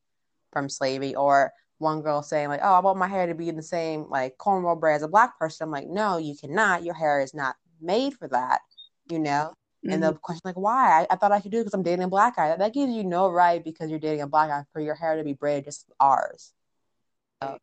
from 0.51 0.69
slavery 0.69 1.15
or 1.15 1.51
one 1.79 2.01
girl 2.01 2.23
saying 2.23 2.49
like, 2.49 2.61
"Oh, 2.63 2.73
I 2.73 2.79
want 2.79 2.97
my 2.97 3.07
hair 3.07 3.27
to 3.27 3.35
be 3.35 3.49
in 3.49 3.55
the 3.55 3.63
same 3.63 4.09
like 4.09 4.37
cornrow 4.37 4.79
braid 4.79 4.95
as 4.95 5.03
a 5.03 5.07
black 5.07 5.37
person." 5.39 5.65
I'm 5.65 5.71
like, 5.71 5.87
"No, 5.87 6.17
you 6.17 6.35
cannot. 6.35 6.83
Your 6.83 6.95
hair 6.95 7.21
is 7.21 7.33
not 7.33 7.55
made 7.81 8.13
for 8.15 8.27
that." 8.29 8.61
You 9.09 9.19
know. 9.19 9.53
Mm-hmm. 9.85 9.93
And 9.93 10.03
the 10.03 10.07
mm-hmm. 10.07 10.17
question 10.21 10.41
like, 10.43 10.57
"Why?" 10.57 11.01
I, 11.01 11.07
I 11.13 11.15
thought 11.15 11.31
I 11.31 11.39
could 11.39 11.51
do 11.51 11.59
it 11.59 11.61
because 11.61 11.73
I'm 11.73 11.83
dating 11.83 12.05
a 12.05 12.09
black 12.09 12.35
guy. 12.35 12.55
That 12.55 12.73
gives 12.73 12.91
you 12.91 13.03
no 13.03 13.29
right 13.29 13.63
because 13.63 13.89
you're 13.89 13.99
dating 13.99 14.21
a 14.21 14.27
black 14.27 14.49
guy 14.49 14.63
for 14.73 14.81
your 14.81 14.95
hair 14.95 15.17
to 15.17 15.23
be 15.23 15.33
braided 15.33 15.65
just 15.65 15.85
ours. 15.99 16.53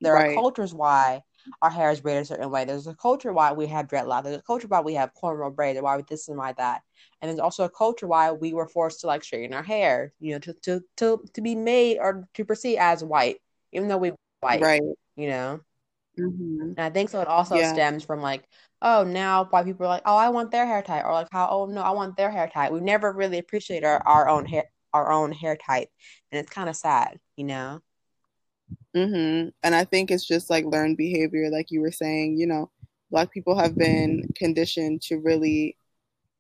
There 0.01 0.15
right. 0.15 0.31
are 0.31 0.35
cultures 0.35 0.73
why 0.73 1.23
our 1.63 1.71
hair 1.71 1.91
is 1.91 2.01
braided 2.01 2.23
a 2.23 2.27
certain 2.27 2.51
way. 2.51 2.65
There's 2.65 2.87
a 2.87 2.95
culture 2.95 3.33
why 3.33 3.53
we 3.53 3.67
have 3.67 3.89
dreadlocks. 3.89 4.25
There's 4.25 4.37
a 4.37 4.43
culture 4.43 4.69
why 4.69 4.81
we 4.81 4.95
have 4.95 5.13
cornrow 5.15 5.55
braids. 5.55 5.77
And 5.77 5.85
why 5.85 5.97
we 5.97 6.05
this 6.09 6.29
and 6.29 6.39
why 6.39 6.53
that. 6.55 6.83
And 7.21 7.29
there's 7.29 7.41
also 7.41 7.65
a 7.65 7.71
culture 7.71 8.07
why 8.07 8.33
we 8.33 8.53
were 8.53 8.69
forced 8.69 9.01
to 9.01 9.07
like 9.07 9.25
straighten 9.25 9.55
our 9.55 9.63
hair. 9.63 10.13
You 10.21 10.33
know, 10.33 10.39
to 10.41 10.55
to 10.63 10.81
to 10.99 11.25
to 11.33 11.41
be 11.41 11.55
made 11.55 11.99
or 11.99 12.29
to 12.35 12.45
perceive 12.45 12.79
as 12.79 13.05
white 13.05 13.41
even 13.75 13.89
though 13.89 13.99
we 13.99 14.13
white, 14.41 14.63
right? 14.63 14.83
You 15.17 15.29
know. 15.29 15.61
Mm-hmm. 16.19 16.61
And 16.77 16.81
I 16.81 16.91
think 16.91 17.11
so. 17.11 17.21
It 17.21 17.29
also 17.29 17.57
yeah. 17.57 17.73
stems 17.73 18.05
from 18.05 18.21
like, 18.21 18.49
oh, 18.81 19.03
now 19.03 19.45
white 19.47 19.67
people 19.67 19.85
are 19.85 19.89
like, 19.89 20.03
oh, 20.07 20.17
I 20.17 20.29
want 20.29 20.53
their 20.53 20.65
hair 20.65 20.81
type, 20.81 21.05
or 21.05 21.13
like, 21.13 21.29
how, 21.33 21.49
oh 21.51 21.67
no, 21.67 21.83
I 21.83 21.91
want 21.91 22.17
their 22.17 22.31
hair 22.31 22.49
type. 22.49 22.73
We 22.73 22.81
never 22.81 23.13
really 23.13 23.39
appreciate 23.39 23.85
our, 23.85 24.01
our 24.07 24.29
own 24.29 24.47
hair, 24.47 24.65
our 24.93 25.11
own 25.11 25.33
hair 25.33 25.57
type, 25.57 25.89
and 26.31 26.39
it's 26.39 26.51
kind 26.51 26.69
of 26.69 26.77
sad, 26.77 27.19
you 27.37 27.45
know. 27.45 27.81
Mhm. 28.95 29.53
And 29.63 29.75
I 29.75 29.85
think 29.85 30.11
it's 30.11 30.27
just 30.27 30.51
like 30.51 30.65
learned 30.65 30.97
behavior, 30.97 31.51
like 31.51 31.71
you 31.71 31.81
were 31.81 31.93
saying. 31.93 32.39
You 32.39 32.47
know, 32.47 32.71
black 33.11 33.33
people 33.33 33.57
have 33.57 33.77
been 33.77 34.29
conditioned 34.37 35.03
to 35.03 35.19
really 35.19 35.77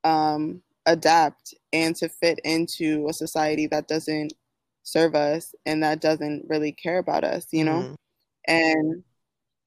um, 0.04 0.62
adapt 0.86 1.54
and 1.72 1.96
to 1.96 2.08
fit 2.08 2.38
into 2.44 3.08
a 3.08 3.12
society 3.12 3.66
that 3.68 3.88
doesn't 3.88 4.34
serve 4.82 5.14
us 5.14 5.54
and 5.66 5.82
that 5.82 6.00
doesn't 6.00 6.44
really 6.48 6.72
care 6.72 6.98
about 6.98 7.24
us, 7.24 7.46
you 7.50 7.64
know? 7.64 7.80
Mm-hmm. 7.80 7.94
And 8.46 9.04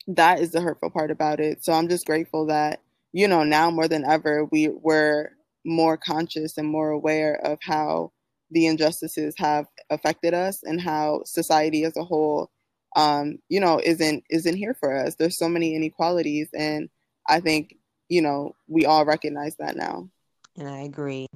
that 0.08 0.39
is 0.39 0.51
the 0.51 0.62
hurtful 0.62 0.91
part 0.91 1.12
about 1.12 1.39
it. 1.39 1.63
So 1.65 1.74
I'm 1.74 1.89
just 1.89 2.06
grateful 2.06 2.46
that, 2.48 2.82
you 3.13 3.27
know, 3.27 3.44
now 3.44 3.72
more 3.72 3.88
than 3.88 4.06
ever, 4.06 4.46
we 4.46 4.70
were 4.70 5.32
more 5.65 5.98
conscious 5.98 6.58
and 6.58 6.67
more 6.67 6.91
aware 6.91 7.36
of 7.44 7.58
how 7.62 8.12
the 8.51 8.67
injustices 8.67 9.34
have 9.38 9.65
affected 9.89 10.34
us 10.34 10.63
and 10.63 10.79
how 10.79 11.22
society 11.25 11.84
as 11.84 11.98
a 11.98 12.03
whole 12.03 12.50
um, 12.97 13.37
you 13.47 13.59
know, 13.59 13.79
isn't 13.81 14.23
isn't 14.31 14.57
here 14.57 14.73
for 14.73 14.97
us. 14.97 15.15
There's 15.15 15.37
so 15.37 15.47
many 15.47 15.75
inequalities 15.75 16.49
and 16.57 16.89
I 17.27 17.39
think, 17.39 17.75
you 18.09 18.23
know, 18.23 18.55
we 18.67 18.85
all 18.85 19.05
recognize 19.05 19.55
that 19.57 19.75
now. 19.75 20.09
And 20.57 20.67
I 20.67 20.79
agree. 20.79 21.27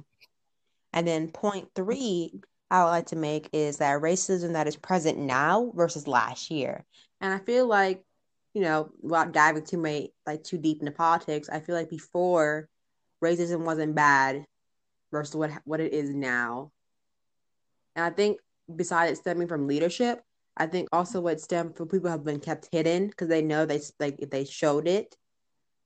And 0.92 1.06
then 1.06 1.30
point 1.30 1.68
three 1.76 2.32
I 2.68 2.82
would 2.82 2.90
like 2.90 3.06
to 3.06 3.16
make 3.16 3.48
is 3.52 3.76
that 3.76 4.02
racism 4.02 4.54
that 4.54 4.66
is 4.66 4.76
present 4.76 5.18
now 5.18 5.70
versus 5.76 6.08
last 6.08 6.50
year. 6.50 6.84
And 7.20 7.32
I 7.32 7.38
feel 7.38 7.68
like, 7.68 8.02
you 8.54 8.62
know, 8.62 8.90
without 9.00 9.32
diving 9.32 9.64
too 9.64 9.78
much 9.78 10.08
like 10.26 10.42
too 10.42 10.58
deep 10.58 10.80
into 10.80 10.90
politics, 10.90 11.48
I 11.48 11.60
feel 11.60 11.76
like 11.76 11.90
before 11.90 12.68
racism 13.22 13.60
wasn't 13.60 13.94
bad 13.94 14.44
versus 15.12 15.36
what 15.36 15.52
what 15.64 15.78
it 15.78 15.92
is 15.92 16.10
now. 16.10 16.72
And 17.94 18.04
I 18.04 18.10
think 18.10 18.38
besides 18.74 19.12
it 19.12 19.20
stemming 19.20 19.46
from 19.46 19.68
leadership, 19.68 20.24
I 20.56 20.66
think 20.66 20.88
also 20.92 21.20
what 21.20 21.40
stemmed 21.40 21.76
from 21.76 21.88
people 21.88 22.10
have 22.10 22.24
been 22.24 22.40
kept 22.40 22.68
hidden 22.72 23.06
because 23.08 23.28
they 23.28 23.42
know 23.42 23.64
they 23.64 23.80
like 23.98 24.16
if 24.18 24.30
they 24.30 24.44
showed 24.44 24.86
it, 24.86 25.16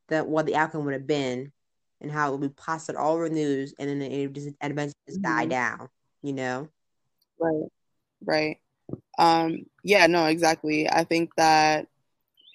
that 0.08 0.26
what 0.26 0.46
the 0.46 0.56
outcome 0.56 0.84
would 0.84 0.94
have 0.94 1.06
been, 1.06 1.52
and 2.00 2.10
how 2.10 2.28
it 2.28 2.32
would 2.32 2.48
be 2.48 2.54
plastered 2.54 2.96
all 2.96 3.14
over 3.14 3.28
the 3.28 3.34
news, 3.34 3.74
and 3.78 3.88
then 3.88 4.02
it 4.02 4.32
just 4.32 4.48
eventually 4.60 4.94
just 5.06 5.22
mm-hmm. 5.22 5.38
die 5.38 5.46
down. 5.46 5.88
You 6.22 6.32
know. 6.32 6.68
Right. 7.38 7.70
Right. 8.24 8.58
Um, 9.18 9.66
yeah, 9.82 10.06
no, 10.06 10.26
exactly. 10.26 10.88
I 10.88 11.04
think 11.04 11.34
that, 11.36 11.86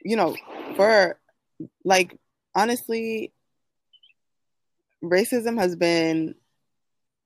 you 0.04 0.16
know, 0.16 0.36
for 0.76 1.20
like, 1.84 2.18
honestly, 2.56 3.34
racism 5.04 5.60
has 5.60 5.76
been 5.76 6.36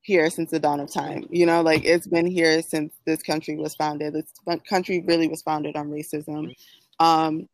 here 0.05 0.29
since 0.29 0.51
the 0.51 0.59
dawn 0.59 0.79
of 0.79 0.91
time. 0.91 1.25
You 1.29 1.45
know, 1.45 1.61
like 1.61 1.83
it's 1.83 2.07
been 2.07 2.27
here 2.27 2.61
since 2.61 2.93
this 3.05 3.21
country 3.23 3.55
was 3.55 3.75
founded. 3.75 4.13
This 4.13 4.31
country 4.69 5.03
really 5.05 5.27
was 5.27 5.41
founded 5.41 5.75
on 5.75 5.89
racism. 5.89 6.53
Um, 6.99 7.49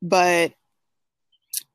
but 0.00 0.52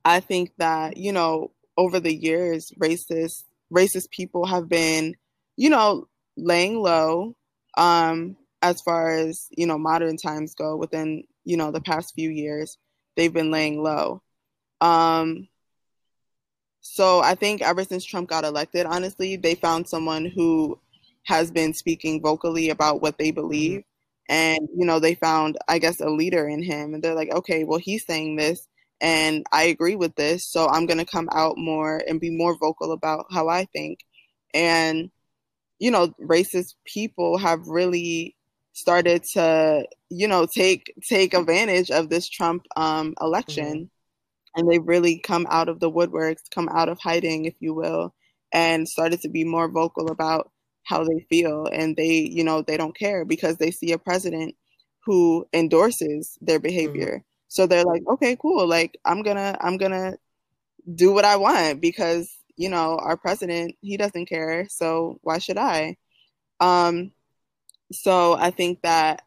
I 0.05 0.21
think 0.21 0.53
that, 0.57 0.97
you 0.97 1.11
know, 1.11 1.51
over 1.77 1.99
the 1.99 2.13
years, 2.13 2.71
racist 2.79 3.43
racist 3.73 4.09
people 4.11 4.45
have 4.45 4.67
been, 4.67 5.15
you 5.57 5.69
know, 5.69 6.07
laying 6.37 6.81
low, 6.81 7.35
um, 7.77 8.35
as 8.61 8.81
far 8.81 9.09
as 9.09 9.47
you 9.51 9.65
know 9.65 9.77
modern 9.77 10.17
times 10.17 10.55
go 10.55 10.75
within 10.75 11.23
you 11.43 11.57
know 11.57 11.71
the 11.71 11.81
past 11.81 12.13
few 12.15 12.29
years 12.29 12.77
they've 13.15 13.33
been 13.33 13.51
laying 13.51 13.81
low 13.81 14.21
um, 14.81 15.47
so 16.81 17.21
i 17.21 17.35
think 17.35 17.61
ever 17.61 17.83
since 17.83 18.03
trump 18.03 18.29
got 18.29 18.43
elected 18.43 18.85
honestly 18.85 19.35
they 19.35 19.55
found 19.55 19.87
someone 19.87 20.25
who 20.25 20.77
has 21.23 21.51
been 21.51 21.73
speaking 21.73 22.21
vocally 22.21 22.69
about 22.69 23.01
what 23.01 23.17
they 23.17 23.31
believe 23.31 23.79
mm-hmm. 23.79 24.33
and 24.33 24.69
you 24.75 24.85
know 24.85 24.99
they 24.99 25.15
found 25.15 25.57
i 25.67 25.79
guess 25.79 25.99
a 25.99 26.09
leader 26.09 26.47
in 26.47 26.61
him 26.61 26.93
and 26.93 27.03
they're 27.03 27.15
like 27.15 27.31
okay 27.33 27.63
well 27.63 27.79
he's 27.79 28.05
saying 28.05 28.35
this 28.35 28.67
and 28.99 29.45
i 29.51 29.63
agree 29.63 29.95
with 29.95 30.15
this 30.15 30.45
so 30.47 30.67
i'm 30.69 30.85
going 30.85 30.97
to 30.97 31.05
come 31.05 31.29
out 31.31 31.57
more 31.57 32.01
and 32.07 32.19
be 32.19 32.29
more 32.29 32.57
vocal 32.57 32.91
about 32.91 33.25
how 33.31 33.47
i 33.47 33.65
think 33.65 33.99
and 34.53 35.11
you 35.81 35.89
know, 35.89 36.09
racist 36.21 36.75
people 36.85 37.39
have 37.39 37.67
really 37.67 38.35
started 38.73 39.23
to, 39.33 39.83
you 40.11 40.27
know, 40.27 40.45
take 40.55 40.93
take 41.09 41.33
advantage 41.33 41.89
of 41.89 42.07
this 42.07 42.29
Trump 42.29 42.63
um, 42.77 43.15
election, 43.19 43.65
mm-hmm. 43.65 44.00
And 44.55 44.69
they've 44.69 44.85
really 44.85 45.19
come 45.19 45.47
out 45.49 45.69
of 45.69 45.79
the 45.79 45.91
woodworks, 45.91 46.41
come 46.53 46.69
out 46.69 46.89
of 46.89 46.99
hiding, 46.99 47.45
if 47.45 47.55
you 47.59 47.73
will, 47.73 48.13
and 48.53 48.87
started 48.87 49.21
to 49.21 49.29
be 49.29 49.43
more 49.43 49.69
vocal 49.69 50.11
about 50.11 50.51
how 50.83 51.03
they 51.03 51.25
feel, 51.29 51.67
and 51.71 51.95
they, 51.95 52.29
you 52.31 52.43
know, 52.43 52.61
they 52.61 52.77
don't 52.77 52.97
care 52.97 53.23
because 53.25 53.57
they 53.57 53.71
see 53.71 53.91
a 53.91 53.97
president 53.97 54.55
who 55.05 55.45
endorses 55.53 56.37
their 56.41 56.59
behavior. 56.59 57.17
Mm-hmm. 57.17 57.25
So 57.47 57.67
they're 57.67 57.83
like, 57.83 58.03
okay, 58.07 58.37
cool. 58.41 58.67
Like 58.67 58.97
I'm 59.05 59.23
gonna, 59.23 59.57
I'm 59.61 59.77
gonna 59.77 60.17
do 60.95 61.11
what 61.13 61.25
I 61.25 61.35
want 61.35 61.81
because 61.81 62.29
you 62.57 62.69
know, 62.69 62.97
our 63.01 63.17
president, 63.17 63.75
he 63.81 63.97
doesn't 63.97 64.27
care, 64.27 64.67
so 64.69 65.17
why 65.23 65.39
should 65.39 65.57
I? 65.57 65.97
Um, 66.59 67.11
so 67.91 68.33
I 68.33 68.51
think 68.51 68.83
that 68.83 69.23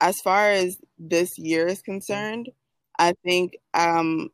as 0.00 0.20
far 0.20 0.50
as 0.50 0.78
this 0.98 1.38
year 1.38 1.66
is 1.66 1.82
concerned, 1.82 2.48
I 2.98 3.12
think 3.24 3.58
um, 3.74 4.30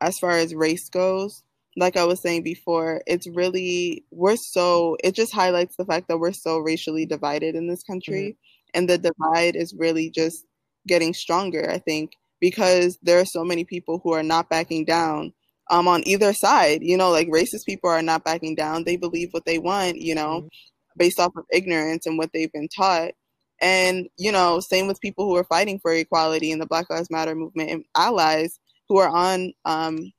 as 0.00 0.18
far 0.18 0.32
as 0.32 0.54
race 0.54 0.88
goes, 0.88 1.42
like 1.76 1.96
I 1.96 2.04
was 2.04 2.20
saying 2.20 2.42
before, 2.42 3.02
it's 3.06 3.28
really, 3.28 4.04
we're 4.10 4.36
so, 4.36 4.96
it 5.04 5.14
just 5.14 5.32
highlights 5.32 5.76
the 5.76 5.84
fact 5.84 6.08
that 6.08 6.18
we're 6.18 6.32
so 6.32 6.58
racially 6.58 7.06
divided 7.06 7.54
in 7.54 7.68
this 7.68 7.82
country. 7.82 8.30
Mm-hmm. 8.30 8.38
And 8.74 8.88
the 8.88 8.98
divide 8.98 9.56
is 9.56 9.74
really 9.74 10.10
just 10.10 10.44
getting 10.86 11.14
stronger, 11.14 11.70
I 11.70 11.78
think, 11.78 12.12
because 12.40 12.98
there 13.02 13.20
are 13.20 13.24
so 13.24 13.44
many 13.44 13.64
people 13.64 14.00
who 14.02 14.12
are 14.12 14.22
not 14.22 14.50
backing 14.50 14.84
down 14.84 15.32
um, 15.70 15.88
on 15.88 16.06
either 16.06 16.32
side. 16.32 16.82
You 16.82 16.96
know, 16.96 17.10
like 17.10 17.28
racist 17.28 17.64
people 17.66 17.90
are 17.90 18.02
not 18.02 18.24
backing 18.24 18.54
down. 18.54 18.84
They 18.84 18.96
believe 18.96 19.28
what 19.32 19.44
they 19.46 19.58
want, 19.58 19.96
you 19.96 20.14
know, 20.14 20.40
mm-hmm. 20.40 20.48
based 20.96 21.20
off 21.20 21.32
of 21.36 21.44
ignorance 21.52 22.06
and 22.06 22.18
what 22.18 22.30
they've 22.32 22.52
been 22.52 22.68
taught. 22.68 23.12
And, 23.60 24.08
you 24.16 24.30
know, 24.30 24.60
same 24.60 24.86
with 24.86 25.00
people 25.00 25.24
who 25.24 25.36
are 25.36 25.44
fighting 25.44 25.80
for 25.80 25.92
equality 25.92 26.50
in 26.50 26.58
the 26.58 26.66
Black 26.66 26.90
Lives 26.90 27.10
Matter 27.10 27.34
movement 27.34 27.70
and 27.70 27.84
allies 27.96 28.60
who 28.88 28.98
are 28.98 29.08
on 29.08 29.52
um, 29.64 30.12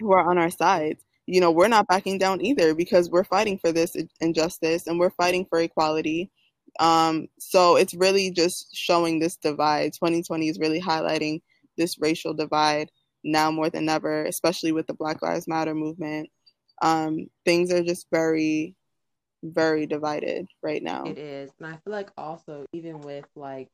who 0.00 0.12
are 0.12 0.28
on 0.28 0.38
our 0.38 0.50
sides. 0.50 1.04
You 1.26 1.40
know, 1.40 1.50
we're 1.50 1.68
not 1.68 1.88
backing 1.88 2.18
down 2.18 2.44
either 2.44 2.74
because 2.74 3.08
we're 3.10 3.24
fighting 3.24 3.58
for 3.58 3.72
this 3.72 3.96
injustice 4.20 4.86
and 4.86 4.98
we're 4.98 5.10
fighting 5.10 5.46
for 5.46 5.58
equality. 5.60 6.30
Um, 6.80 7.28
so 7.38 7.76
it's 7.76 7.94
really 7.94 8.30
just 8.30 8.76
showing 8.76 9.18
this 9.18 9.36
divide. 9.36 9.94
2020 9.94 10.48
is 10.48 10.58
really 10.58 10.80
highlighting 10.80 11.40
this 11.78 11.98
racial 11.98 12.34
divide 12.34 12.90
now 13.22 13.50
more 13.50 13.70
than 13.70 13.88
ever, 13.88 14.24
especially 14.24 14.72
with 14.72 14.86
the 14.86 14.94
Black 14.94 15.22
Lives 15.22 15.48
Matter 15.48 15.74
movement. 15.74 16.28
Um, 16.82 17.28
things 17.44 17.72
are 17.72 17.82
just 17.82 18.06
very, 18.10 18.74
very 19.42 19.86
divided 19.86 20.46
right 20.62 20.82
now. 20.82 21.04
It 21.04 21.18
is. 21.18 21.50
And 21.58 21.68
I 21.68 21.78
feel 21.78 21.92
like 21.92 22.10
also, 22.18 22.66
even 22.72 23.00
with 23.00 23.24
like 23.34 23.70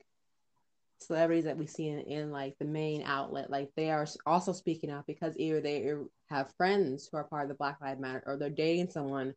celebrities 1.00 1.44
that 1.44 1.56
we 1.56 1.66
see 1.66 1.88
in, 1.88 2.00
in 2.00 2.30
like 2.30 2.56
the 2.58 2.64
main 2.64 3.02
outlet, 3.02 3.50
like 3.50 3.70
they 3.76 3.90
are 3.90 4.06
also 4.26 4.52
speaking 4.52 4.90
out 4.90 5.06
because 5.06 5.34
either 5.36 5.60
they 5.60 5.92
have 6.28 6.52
friends 6.56 7.08
who 7.10 7.16
are 7.16 7.24
part 7.24 7.44
of 7.44 7.48
the 7.48 7.54
Black 7.54 7.80
Lives 7.80 8.00
Matter 8.00 8.22
or 8.26 8.36
they're 8.36 8.50
dating 8.50 8.90
someone, 8.90 9.34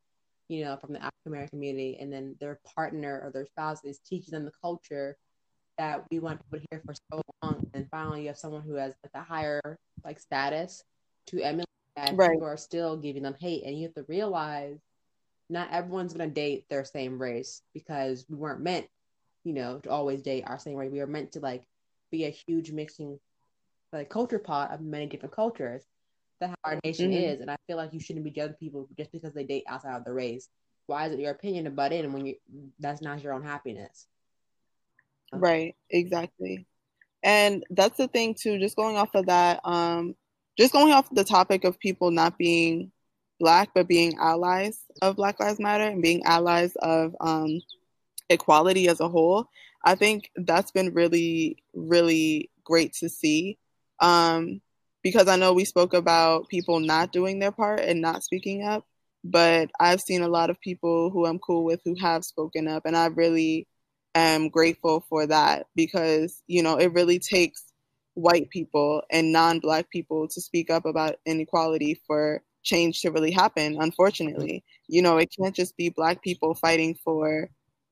you 0.50 0.64
know, 0.64 0.78
from 0.78 0.94
the 0.94 1.00
African 1.00 1.28
American 1.28 1.60
community, 1.60 1.98
and 2.00 2.12
then 2.12 2.36
their 2.40 2.60
partner 2.76 3.22
or 3.24 3.32
their 3.32 3.46
spouse 3.46 3.84
is 3.84 4.00
teaching 4.00 4.32
them 4.32 4.46
the 4.46 4.52
culture 4.62 5.18
that 5.78 6.04
we 6.12 6.20
want 6.20 6.40
people 6.44 6.60
to 6.60 6.66
hear 6.70 6.82
for 6.86 6.94
so 7.12 7.22
long, 7.42 7.66
and 7.74 7.90
finally 7.90 8.22
you 8.22 8.28
have 8.28 8.38
someone 8.38 8.62
who 8.62 8.76
has 8.76 8.94
like 9.04 9.12
a 9.16 9.26
higher 9.26 9.78
like 10.04 10.20
status 10.20 10.84
to 11.28 11.42
emulate 11.42 11.66
that. 11.96 12.16
Right. 12.16 12.32
People 12.32 12.48
are 12.48 12.58
still 12.58 12.98
giving 12.98 13.24
them 13.24 13.36
hate, 13.40 13.64
and 13.66 13.76
you 13.76 13.84
have 13.84 13.96
to 13.96 14.06
realize 14.08 14.80
not 15.50 15.72
everyone's 15.72 16.14
gonna 16.14 16.30
date 16.30 16.66
their 16.70 16.84
same 16.84 17.22
race 17.22 17.62
because 17.74 18.26
we 18.30 18.36
weren't 18.36 18.62
meant, 18.62 18.88
you 19.44 19.54
know, 19.54 19.80
to 19.80 19.90
always 19.90 20.22
date 20.22 20.44
our 20.48 20.60
same 20.60 20.76
race. 20.76 20.92
We 20.92 21.02
are 21.02 21.08
meant 21.08 21.34
to 21.34 21.40
like 21.40 21.64
be 22.12 22.26
a 22.26 22.30
huge 22.30 22.72
mixing, 22.72 23.20
like 23.92 24.10
culture 24.10 24.40
pot 24.40 24.72
of 24.72 24.82
many 24.82 25.08
different 25.08 25.36
cultures. 25.36 25.84
That's 26.40 26.52
how 26.52 26.72
our 26.72 26.80
nation 26.84 27.12
mm-hmm. 27.12 27.24
is, 27.24 27.42
and 27.42 27.50
I 27.50 27.56
feel 27.68 27.78
like 27.78 27.94
you 27.94 28.00
shouldn't 28.00 28.26
be 28.26 28.32
judging 28.32 28.56
people 28.56 28.88
just 28.98 29.12
because 29.12 29.34
they 29.34 29.44
date 29.44 29.64
outside 29.68 29.96
of 29.96 30.06
the 30.06 30.14
race. 30.14 30.50
Why 30.88 31.08
is 31.08 31.14
it 31.14 31.20
your 31.20 31.32
opinion 31.32 31.66
to 31.66 31.72
butt 31.72 31.94
in 31.94 32.12
when 32.12 32.26
you 32.26 32.36
that's 32.80 33.02
not 33.02 33.24
your 33.24 33.34
own 33.34 33.44
happiness? 33.44 34.08
Right, 35.32 35.76
exactly. 35.90 36.66
And 37.24 37.64
that's 37.70 37.98
the 37.98 38.08
thing 38.08 38.36
too, 38.36 38.60
just 38.60 38.76
going 38.76 38.98
off 38.98 39.16
of 39.16 39.28
that, 39.28 39.62
um, 39.64 40.16
just 40.58 40.74
going 40.74 40.92
off 40.92 41.10
the 41.10 41.24
topic 41.24 41.64
of 41.64 41.80
people 41.80 42.12
not 42.12 42.38
being 42.38 42.92
black 43.40 43.70
but 43.74 43.88
being 43.88 44.16
allies 44.20 44.80
of 45.02 45.16
Black 45.16 45.40
Lives 45.40 45.60
Matter 45.60 45.84
and 45.84 46.02
being 46.02 46.24
allies 46.24 46.74
of 46.78 47.16
um, 47.20 47.60
equality 48.34 48.88
as 48.88 49.00
a 49.00 49.10
whole, 49.10 49.48
I 49.86 49.96
think 49.96 50.30
that's 50.36 50.72
been 50.72 50.94
really, 50.94 51.64
really 51.74 52.50
great 52.64 52.94
to 52.96 53.10
see. 53.10 53.58
Um, 54.00 54.62
because 55.04 55.28
I 55.28 55.36
know 55.36 55.54
we 55.54 55.66
spoke 55.66 55.94
about 55.94 56.48
people 56.48 56.80
not 56.80 57.12
doing 57.12 57.40
their 57.40 57.52
part 57.52 57.82
and 57.82 58.02
not 58.02 58.24
speaking 58.24 58.64
up, 58.64 58.86
but 59.24 59.70
I've 59.80 60.02
seen 60.02 60.22
a 60.22 60.30
lot 60.30 60.50
of 60.50 60.60
people 60.62 61.10
who 61.10 61.26
I'm 61.26 61.40
cool 61.40 61.64
with 61.64 61.82
who 61.84 61.96
have 62.00 62.24
spoken 62.24 62.68
up, 62.68 62.86
and 62.86 62.96
I 62.96 63.08
really 63.08 63.68
am 64.16 64.50
grateful 64.50 65.06
for 65.10 65.26
that 65.28 65.68
because, 65.76 66.42
you 66.48 66.64
know, 66.64 66.78
it 66.78 66.94
really 66.94 67.20
takes 67.20 67.74
white 68.14 68.50
people 68.50 69.02
and 69.12 69.32
non 69.32 69.60
black 69.60 69.90
people 69.90 70.28
to 70.30 70.42
speak 70.42 70.70
up 70.70 70.86
about 70.86 71.16
inequality 71.26 72.00
for 72.08 72.42
change 72.64 73.02
to 73.02 73.12
really 73.12 73.32
happen, 73.32 73.78
unfortunately. 73.80 74.64
You 74.88 75.02
know, 75.02 75.18
it 75.18 75.34
can't 75.38 75.56
just 75.56 75.76
be 75.78 75.90
black 75.90 76.22
people 76.24 76.54
fighting 76.56 76.96
for 77.04 77.50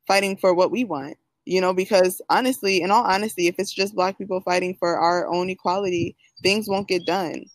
fighting 0.07 0.37
for 0.37 0.53
what 0.53 0.71
we 0.71 0.83
want. 0.83 1.17
You 1.45 1.59
know, 1.59 1.73
because 1.73 2.21
honestly, 2.29 2.81
in 2.81 2.91
all 2.91 3.03
honesty, 3.03 3.47
if 3.47 3.55
it's 3.57 3.73
just 3.73 3.95
black 3.95 4.17
people 4.17 4.41
fighting 4.41 4.75
for 4.79 4.97
our 4.97 5.27
own 5.27 5.49
equality, 5.49 6.15
things 6.43 6.67
won't 6.69 6.87
get 6.87 7.05
done. 7.05 7.45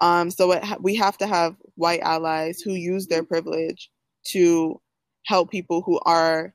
Um, 0.00 0.30
so 0.30 0.52
it, 0.52 0.64
we 0.80 0.94
have 0.96 1.18
to 1.18 1.26
have 1.26 1.56
white 1.74 2.00
allies 2.00 2.60
who 2.60 2.72
use 2.72 3.06
their 3.06 3.24
privilege 3.24 3.90
to 4.28 4.80
help 5.26 5.50
people 5.50 5.82
who 5.82 6.00
are 6.06 6.54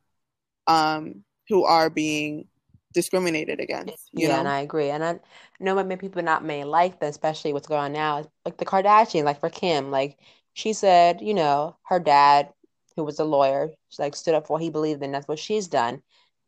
um, 0.67 1.23
who 1.49 1.65
are 1.65 1.89
being 1.89 2.47
discriminated 2.93 3.59
against. 3.59 4.09
yeah, 4.13 4.29
know? 4.29 4.39
and 4.39 4.47
I 4.47 4.61
agree. 4.61 4.89
And 4.89 5.03
I 5.03 5.19
know 5.59 5.75
many 5.75 5.97
people 5.97 6.21
not 6.21 6.45
may 6.45 6.63
like 6.63 6.99
that, 6.99 7.09
especially 7.09 7.53
what's 7.53 7.67
going 7.67 7.81
on 7.81 7.93
now. 7.93 8.29
Like 8.45 8.57
the 8.57 8.65
Kardashians, 8.65 9.25
like 9.25 9.39
for 9.39 9.49
Kim, 9.49 9.91
like 9.91 10.17
she 10.53 10.73
said, 10.73 11.21
you 11.21 11.33
know, 11.33 11.75
her 11.87 11.99
dad, 11.99 12.49
who 12.95 13.03
was 13.03 13.19
a 13.19 13.23
lawyer, 13.23 13.71
She 13.89 14.01
like 14.01 14.15
stood 14.15 14.35
up 14.35 14.47
for 14.47 14.53
what 14.53 14.61
he 14.61 14.69
believed 14.69 15.03
in. 15.03 15.11
That's 15.11 15.27
what 15.27 15.39
she's 15.39 15.67
done. 15.67 16.01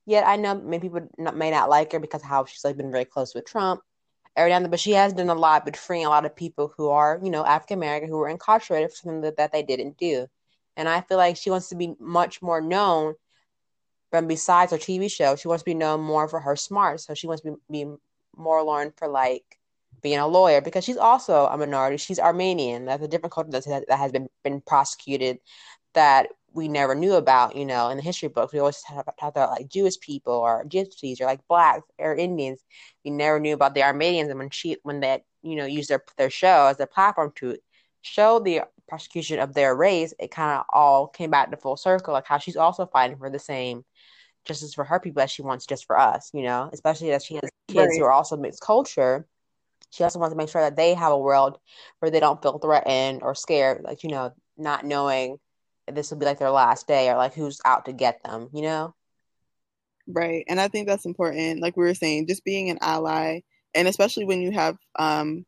Yet 0.05 0.27
I 0.27 0.35
know 0.35 0.55
many 0.55 0.79
people 0.79 1.07
not, 1.17 1.35
may 1.35 1.51
not 1.51 1.69
like 1.69 1.91
her 1.93 1.99
because 1.99 2.21
how 2.21 2.45
she's 2.45 2.63
like 2.63 2.77
been 2.77 2.91
very 2.91 3.05
close 3.05 3.33
with 3.33 3.45
Trump. 3.45 3.81
Ariana, 4.37 4.69
but 4.69 4.79
she 4.79 4.91
has 4.91 5.13
done 5.13 5.29
a 5.29 5.35
lot 5.35 5.65
with 5.65 5.77
freeing 5.77 6.05
a 6.05 6.09
lot 6.09 6.25
of 6.25 6.35
people 6.35 6.73
who 6.77 6.89
are, 6.89 7.19
you 7.23 7.29
know, 7.29 7.45
African 7.45 7.79
American 7.79 8.09
who 8.09 8.17
were 8.17 8.29
incarcerated 8.29 8.91
for 8.91 8.95
something 8.97 9.21
that, 9.21 9.37
that 9.37 9.51
they 9.53 9.63
didn't 9.63 9.97
do. 9.97 10.27
And 10.77 10.89
I 10.89 11.01
feel 11.01 11.17
like 11.17 11.37
she 11.37 11.49
wants 11.49 11.69
to 11.69 11.75
be 11.75 11.95
much 11.99 12.41
more 12.41 12.59
known 12.59 13.15
but 14.15 14.29
besides 14.29 14.71
her 14.71 14.77
TV 14.77 15.11
show, 15.11 15.35
she 15.35 15.49
wants 15.49 15.63
to 15.63 15.65
be 15.65 15.73
known 15.73 15.99
more 15.99 16.29
for 16.29 16.39
her 16.39 16.55
smart. 16.55 17.01
So 17.01 17.13
she 17.13 17.27
wants 17.27 17.43
to 17.43 17.59
be, 17.69 17.83
be 17.83 17.91
more 18.37 18.63
known 18.63 18.93
for 18.95 19.09
like 19.09 19.43
being 20.01 20.19
a 20.19 20.27
lawyer 20.27 20.61
because 20.61 20.85
she's 20.85 20.95
also 20.95 21.47
a 21.47 21.57
minority. 21.57 21.97
She's 21.97 22.19
Armenian. 22.19 22.85
That's 22.85 23.03
a 23.03 23.09
different 23.09 23.33
culture 23.33 23.51
that, 23.51 23.85
that 23.87 23.99
has 23.99 24.13
been, 24.13 24.29
been 24.41 24.61
prosecuted 24.61 25.39
that 25.95 26.29
we 26.53 26.69
never 26.69 26.95
knew 26.95 27.15
about, 27.15 27.55
you 27.55 27.65
know, 27.65 27.89
in 27.89 27.97
the 27.97 28.03
history 28.03 28.29
books. 28.29 28.53
We 28.53 28.59
always 28.59 28.81
talk 28.81 29.05
about 29.19 29.51
like 29.51 29.67
Jewish 29.67 29.99
people 29.99 30.33
or 30.33 30.63
gypsies 30.65 31.19
or 31.19 31.25
like 31.25 31.45
blacks 31.49 31.83
or 31.99 32.15
Indians. 32.15 32.63
We 33.03 33.11
never 33.11 33.39
knew 33.39 33.53
about 33.53 33.75
the 33.75 33.83
Armenians. 33.83 34.29
And 34.29 34.39
when 34.39 34.49
she, 34.49 34.77
when 34.83 35.01
they, 35.01 35.23
you 35.43 35.55
know, 35.57 35.65
used 35.65 35.89
their, 35.89 36.03
their 36.17 36.29
show 36.29 36.67
as 36.67 36.77
their 36.77 36.87
platform 36.87 37.33
to 37.35 37.57
show 38.01 38.39
the 38.39 38.61
persecution 38.87 39.39
of 39.39 39.53
their 39.53 39.75
race, 39.75 40.13
it 40.17 40.31
kind 40.31 40.59
of 40.59 40.65
all 40.71 41.07
came 41.07 41.29
back 41.29 41.51
to 41.51 41.57
full 41.57 41.75
circle, 41.75 42.13
like 42.13 42.25
how 42.27 42.37
she's 42.37 42.55
also 42.55 42.85
fighting 42.85 43.17
for 43.17 43.29
the 43.29 43.39
same 43.39 43.83
justice 44.45 44.73
for 44.73 44.85
her 44.85 44.99
people 44.99 45.21
as 45.21 45.31
she 45.31 45.41
wants 45.41 45.65
just 45.65 45.85
for 45.85 45.99
us, 45.99 46.29
you 46.33 46.43
know, 46.43 46.69
especially 46.71 47.11
as 47.11 47.25
she 47.25 47.33
has 47.35 47.49
kids 47.67 47.87
right. 47.89 47.97
who 47.97 48.05
are 48.05 48.11
also 48.11 48.37
mixed 48.37 48.61
culture. 48.61 49.27
She 49.89 50.03
also 50.03 50.19
wants 50.19 50.33
to 50.33 50.37
make 50.37 50.49
sure 50.49 50.61
that 50.61 50.75
they 50.75 50.93
have 50.93 51.11
a 51.11 51.17
world 51.17 51.57
where 51.99 52.11
they 52.11 52.19
don't 52.19 52.41
feel 52.41 52.59
threatened 52.59 53.23
or 53.23 53.35
scared, 53.35 53.83
like, 53.83 54.03
you 54.03 54.09
know, 54.09 54.31
not 54.57 54.85
knowing 54.85 55.37
this 55.91 56.09
will 56.09 56.17
be 56.17 56.25
like 56.25 56.39
their 56.39 56.51
last 56.51 56.87
day 56.87 57.09
or 57.09 57.17
like 57.17 57.33
who's 57.33 57.59
out 57.65 57.85
to 57.85 57.93
get 57.93 58.23
them, 58.23 58.49
you 58.53 58.61
know? 58.61 58.93
Right. 60.07 60.45
And 60.47 60.59
I 60.59 60.67
think 60.67 60.87
that's 60.87 61.05
important. 61.05 61.61
Like 61.61 61.75
we 61.77 61.83
were 61.83 61.93
saying, 61.95 62.27
just 62.27 62.43
being 62.43 62.69
an 62.69 62.77
ally, 62.81 63.41
and 63.73 63.87
especially 63.87 64.25
when 64.25 64.41
you 64.41 64.51
have 64.51 64.77
um, 64.97 65.45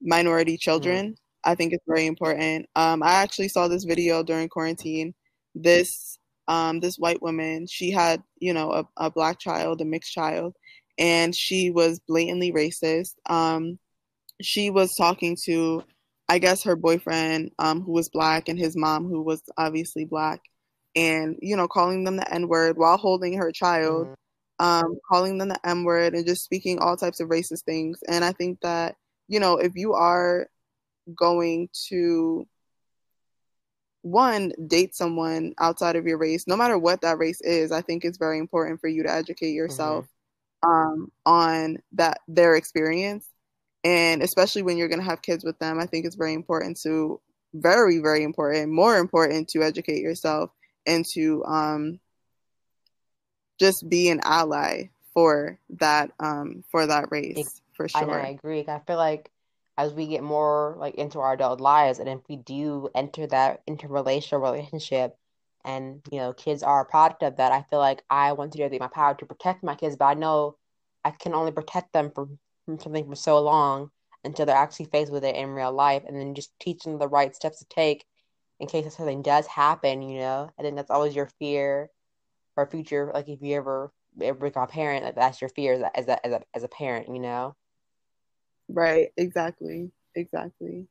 minority 0.00 0.56
children, 0.56 1.06
mm-hmm. 1.06 1.50
I 1.50 1.54
think 1.54 1.72
it's 1.72 1.84
very 1.86 2.06
important. 2.06 2.68
Um, 2.76 3.02
I 3.02 3.14
actually 3.14 3.48
saw 3.48 3.68
this 3.68 3.84
video 3.84 4.22
during 4.22 4.48
quarantine. 4.48 5.14
This 5.54 6.18
um, 6.50 6.80
this 6.80 6.96
white 6.96 7.22
woman, 7.22 7.68
she 7.70 7.92
had, 7.92 8.24
you 8.40 8.52
know, 8.52 8.72
a, 8.72 8.88
a, 8.96 9.10
black 9.10 9.38
child, 9.38 9.80
a 9.80 9.84
mixed 9.84 10.12
child, 10.12 10.56
and 10.98 11.32
she 11.34 11.70
was 11.70 12.00
blatantly 12.08 12.50
racist. 12.50 13.12
Um, 13.26 13.78
she 14.42 14.68
was 14.68 14.92
talking 14.98 15.36
to, 15.44 15.84
I 16.30 16.38
guess, 16.38 16.62
her 16.62 16.76
boyfriend, 16.76 17.50
um, 17.58 17.80
who 17.80 17.90
was 17.90 18.08
black, 18.08 18.48
and 18.48 18.56
his 18.56 18.76
mom, 18.76 19.08
who 19.08 19.20
was 19.20 19.42
obviously 19.58 20.04
black, 20.04 20.40
and, 20.94 21.36
you 21.42 21.56
know, 21.56 21.66
calling 21.66 22.04
them 22.04 22.16
the 22.16 22.32
N 22.32 22.46
word 22.46 22.76
while 22.78 22.96
holding 22.96 23.36
her 23.36 23.50
child, 23.50 24.06
mm-hmm. 24.06 24.64
um, 24.64 24.96
calling 25.10 25.38
them 25.38 25.48
the 25.48 25.66
M 25.66 25.82
word, 25.82 26.14
and 26.14 26.24
just 26.24 26.44
speaking 26.44 26.78
all 26.78 26.96
types 26.96 27.18
of 27.18 27.30
racist 27.30 27.64
things. 27.64 27.98
And 28.08 28.24
I 28.24 28.30
think 28.30 28.60
that, 28.60 28.94
you 29.26 29.40
know, 29.40 29.56
if 29.56 29.74
you 29.74 29.94
are 29.94 30.46
going 31.16 31.68
to 31.88 32.46
one 34.02 34.52
date 34.68 34.94
someone 34.94 35.52
outside 35.58 35.96
of 35.96 36.06
your 36.06 36.16
race 36.16 36.46
no 36.46 36.56
matter 36.56 36.78
what 36.78 37.02
that 37.02 37.18
race 37.18 37.40
is 37.42 37.70
i 37.70 37.82
think 37.82 38.02
it's 38.02 38.16
very 38.16 38.38
important 38.38 38.80
for 38.80 38.88
you 38.88 39.02
to 39.02 39.12
educate 39.12 39.50
yourself 39.50 40.06
mm-hmm. 40.64 40.70
um, 40.70 41.12
on 41.26 41.76
that 41.92 42.20
their 42.26 42.54
experience 42.54 43.28
and 43.84 44.22
especially 44.22 44.62
when 44.62 44.76
you're 44.76 44.88
going 44.88 45.00
to 45.00 45.04
have 45.04 45.22
kids 45.22 45.44
with 45.44 45.58
them 45.58 45.78
i 45.78 45.86
think 45.86 46.04
it's 46.04 46.16
very 46.16 46.34
important 46.34 46.78
to 46.80 47.20
very 47.54 47.98
very 47.98 48.22
important 48.22 48.70
more 48.70 48.98
important 48.98 49.48
to 49.48 49.62
educate 49.62 50.00
yourself 50.00 50.50
and 50.86 51.04
to 51.04 51.44
um, 51.44 52.00
just 53.58 53.88
be 53.88 54.08
an 54.08 54.20
ally 54.24 54.84
for 55.12 55.58
that 55.68 56.10
um, 56.20 56.64
for 56.70 56.86
that 56.86 57.10
race 57.10 57.60
for 57.72 57.88
sure. 57.88 58.20
I, 58.20 58.26
I 58.26 58.30
agree 58.30 58.64
i 58.68 58.80
feel 58.86 58.96
like 58.96 59.30
as 59.76 59.94
we 59.94 60.06
get 60.06 60.22
more 60.22 60.76
like 60.78 60.96
into 60.96 61.20
our 61.20 61.32
adult 61.32 61.60
lives 61.60 61.98
and 61.98 62.08
if 62.08 62.20
we 62.28 62.36
do 62.36 62.90
enter 62.94 63.26
that 63.28 63.64
interrelational 63.66 64.42
relationship 64.42 65.16
and 65.64 66.00
you 66.10 66.18
know 66.18 66.32
kids 66.32 66.62
are 66.62 66.82
a 66.82 66.84
product 66.84 67.22
of 67.22 67.36
that 67.36 67.52
i 67.52 67.64
feel 67.70 67.78
like 67.78 68.02
i 68.10 68.32
want 68.32 68.52
to 68.52 68.58
do 68.58 68.64
everything 68.64 68.80
in 68.80 68.84
my 68.84 68.88
power 68.88 69.14
to 69.14 69.26
protect 69.26 69.62
my 69.62 69.74
kids 69.74 69.96
but 69.96 70.06
i 70.06 70.14
know 70.14 70.56
i 71.04 71.10
can 71.10 71.34
only 71.34 71.52
protect 71.52 71.92
them 71.92 72.10
from, 72.14 72.38
from 72.70 72.80
something 72.80 73.08
for 73.08 73.16
so 73.16 73.40
long 73.40 73.90
until 74.24 74.46
they're 74.46 74.56
actually 74.56 74.86
faced 74.86 75.12
with 75.12 75.24
it 75.24 75.36
in 75.36 75.50
real 75.50 75.72
life, 75.72 76.02
and 76.06 76.16
then 76.16 76.34
just 76.34 76.52
teach 76.60 76.82
them 76.84 76.98
the 76.98 77.08
right 77.08 77.34
steps 77.34 77.58
to 77.60 77.66
take 77.66 78.04
in 78.60 78.66
case 78.68 78.94
something 78.94 79.22
does 79.22 79.46
happen. 79.46 80.02
You 80.02 80.20
know, 80.20 80.50
And 80.58 80.66
then 80.66 80.74
that's 80.76 80.90
always 80.90 81.14
your 81.16 81.30
fear 81.38 81.90
for 82.54 82.66
future. 82.66 83.10
Like 83.14 83.28
if 83.28 83.40
you 83.42 83.56
ever 83.56 83.92
ever 84.22 84.38
become 84.48 84.64
a 84.64 84.66
parent, 84.66 85.04
like 85.04 85.14
that's 85.16 85.40
your 85.40 85.50
fear 85.50 85.74
as 85.74 85.80
a, 85.82 85.96
as 85.98 86.08
a 86.08 86.26
as 86.26 86.32
a 86.32 86.42
as 86.54 86.62
a 86.64 86.68
parent. 86.68 87.08
You 87.08 87.20
know. 87.20 87.56
Right. 88.68 89.10
Exactly. 89.16 89.90
Exactly. 90.14 90.86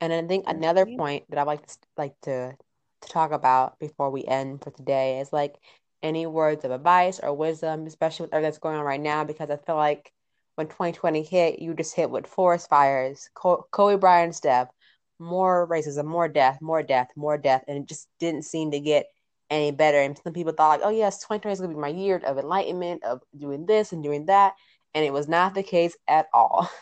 And 0.00 0.12
I 0.12 0.22
think 0.26 0.44
another 0.48 0.86
point 0.86 1.24
that 1.30 1.38
I'd 1.38 1.46
like 1.46 1.66
to 1.66 1.78
like 1.96 2.20
to 2.22 2.56
to 3.02 3.08
talk 3.08 3.32
about 3.32 3.78
before 3.78 4.10
we 4.10 4.24
end 4.24 4.62
for 4.62 4.70
today 4.70 5.20
is 5.20 5.32
like 5.32 5.56
any 6.02 6.26
words 6.26 6.64
of 6.64 6.70
advice 6.72 7.20
or 7.20 7.34
wisdom, 7.34 7.86
especially 7.86 8.24
with 8.26 8.34
everything 8.34 8.50
that's 8.50 8.58
going 8.58 8.76
on 8.78 8.84
right 8.84 9.00
now, 9.00 9.24
because 9.24 9.50
I 9.50 9.56
feel 9.58 9.76
like 9.76 10.12
when 10.56 10.66
2020 10.68 11.22
hit, 11.22 11.58
you 11.58 11.74
just 11.74 11.94
hit 11.94 12.10
with 12.10 12.26
forest 12.26 12.68
fires, 12.68 13.28
Kobe 13.34 13.96
Bryant 13.96 14.40
death, 14.42 14.70
more 15.18 15.68
racism, 15.68 16.04
more 16.04 16.28
death, 16.28 16.58
more 16.60 16.82
death, 16.82 17.08
more 17.16 17.38
death, 17.38 17.64
and 17.68 17.78
it 17.78 17.86
just 17.86 18.08
didn't 18.20 18.44
seem 18.44 18.70
to 18.70 18.80
get 18.80 19.06
any 19.50 19.70
better. 19.70 19.98
And 19.98 20.18
some 20.18 20.32
people 20.32 20.52
thought 20.52 20.80
like, 20.80 20.86
oh 20.86 20.90
yes, 20.90 21.18
2020 21.18 21.52
is 21.52 21.60
gonna 21.60 21.74
be 21.74 21.80
my 21.80 21.88
year 21.88 22.20
of 22.24 22.38
enlightenment, 22.38 23.04
of 23.04 23.20
doing 23.36 23.66
this 23.66 23.92
and 23.92 24.02
doing 24.02 24.26
that, 24.26 24.54
and 24.94 25.04
it 25.04 25.12
was 25.12 25.28
not 25.28 25.54
the 25.54 25.62
case 25.62 25.96
at 26.08 26.26
all. 26.32 26.68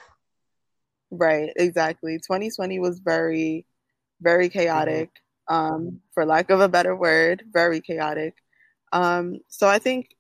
Right, 1.15 1.53
exactly. 1.57 2.17
2020 2.17 2.79
was 2.79 2.99
very, 2.99 3.67
very 4.23 4.49
chaotic, 4.49 5.11
mm-hmm. 5.47 5.55
um, 5.55 6.01
for 6.15 6.25
lack 6.25 6.49
of 6.49 6.63
a 6.63 6.71
better 6.71 6.97
word, 6.97 7.45
very 7.53 7.83
chaotic. 7.83 8.35
Um, 8.93 9.41
so 9.49 9.69
I 9.69 9.79
think 9.79 10.17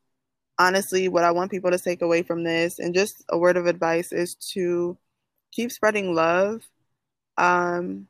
honestly, 0.59 1.09
what 1.09 1.25
I 1.25 1.31
want 1.31 1.51
people 1.51 1.71
to 1.71 1.79
take 1.79 2.03
away 2.03 2.23
from 2.23 2.45
this, 2.45 2.79
and 2.79 2.95
just 2.95 3.25
a 3.29 3.39
word 3.39 3.57
of 3.57 3.67
advice, 3.67 4.13
is 4.13 4.35
to 4.53 4.97
keep 5.51 5.73
spreading 5.73 6.15
love 6.15 6.63
um, 7.37 8.07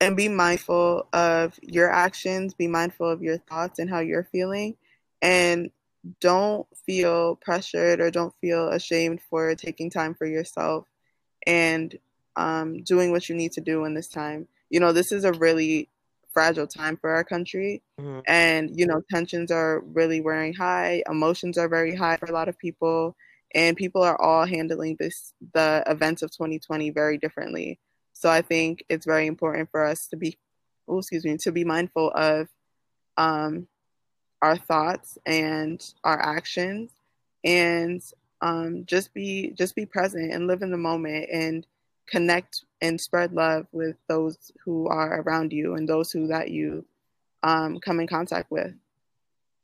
and 0.00 0.16
be 0.16 0.28
mindful 0.28 1.06
of 1.12 1.58
your 1.62 1.90
actions, 1.90 2.54
be 2.54 2.68
mindful 2.68 3.08
of 3.08 3.22
your 3.22 3.38
thoughts 3.38 3.78
and 3.78 3.90
how 3.90 4.00
you're 4.00 4.28
feeling, 4.32 4.76
and 5.22 5.70
don't 6.20 6.66
feel 6.84 7.36
pressured 7.36 8.00
or 8.00 8.10
don't 8.10 8.34
feel 8.40 8.68
ashamed 8.68 9.20
for 9.28 9.54
taking 9.54 9.90
time 9.90 10.14
for 10.14 10.26
yourself 10.26 10.86
and 11.46 11.98
um, 12.36 12.82
doing 12.82 13.10
what 13.10 13.28
you 13.28 13.34
need 13.34 13.52
to 13.52 13.60
do 13.60 13.84
in 13.84 13.94
this 13.94 14.08
time. 14.08 14.46
You 14.70 14.80
know, 14.80 14.92
this 14.92 15.12
is 15.12 15.24
a 15.24 15.32
really 15.32 15.88
fragile 16.36 16.66
time 16.66 16.98
for 16.98 17.08
our 17.08 17.24
country. 17.24 17.82
Mm-hmm. 17.98 18.20
And, 18.26 18.78
you 18.78 18.86
know, 18.86 19.00
tensions 19.10 19.50
are 19.50 19.80
really 19.80 20.20
wearing 20.20 20.52
high, 20.52 21.02
emotions 21.08 21.56
are 21.56 21.66
very 21.66 21.96
high 21.96 22.18
for 22.18 22.26
a 22.26 22.32
lot 22.32 22.50
of 22.50 22.58
people, 22.58 23.16
and 23.54 23.74
people 23.74 24.02
are 24.02 24.20
all 24.20 24.44
handling 24.44 24.96
this, 24.98 25.32
the 25.54 25.82
events 25.86 26.20
of 26.20 26.30
2020 26.30 26.90
very 26.90 27.16
differently. 27.16 27.80
So 28.12 28.28
I 28.28 28.42
think 28.42 28.84
it's 28.90 29.06
very 29.06 29.26
important 29.26 29.70
for 29.70 29.82
us 29.86 30.08
to 30.08 30.16
be, 30.16 30.36
oh, 30.86 30.98
excuse 30.98 31.24
me, 31.24 31.38
to 31.38 31.52
be 31.52 31.64
mindful 31.64 32.10
of 32.14 32.48
um, 33.16 33.66
our 34.42 34.58
thoughts 34.58 35.16
and 35.24 35.82
our 36.04 36.20
actions 36.20 36.90
and 37.44 38.02
um, 38.42 38.84
just 38.84 39.14
be 39.14 39.52
just 39.56 39.74
be 39.74 39.86
present 39.86 40.34
and 40.34 40.46
live 40.46 40.60
in 40.60 40.70
the 40.70 40.76
moment 40.76 41.30
and 41.32 41.66
connect 42.06 42.64
and 42.80 43.00
spread 43.00 43.32
love 43.32 43.66
with 43.72 43.96
those 44.08 44.52
who 44.64 44.88
are 44.88 45.20
around 45.20 45.52
you 45.52 45.74
and 45.74 45.88
those 45.88 46.10
who 46.10 46.28
that 46.28 46.50
you 46.50 46.84
um, 47.42 47.78
come 47.80 48.00
in 48.00 48.06
contact 48.06 48.50
with. 48.50 48.74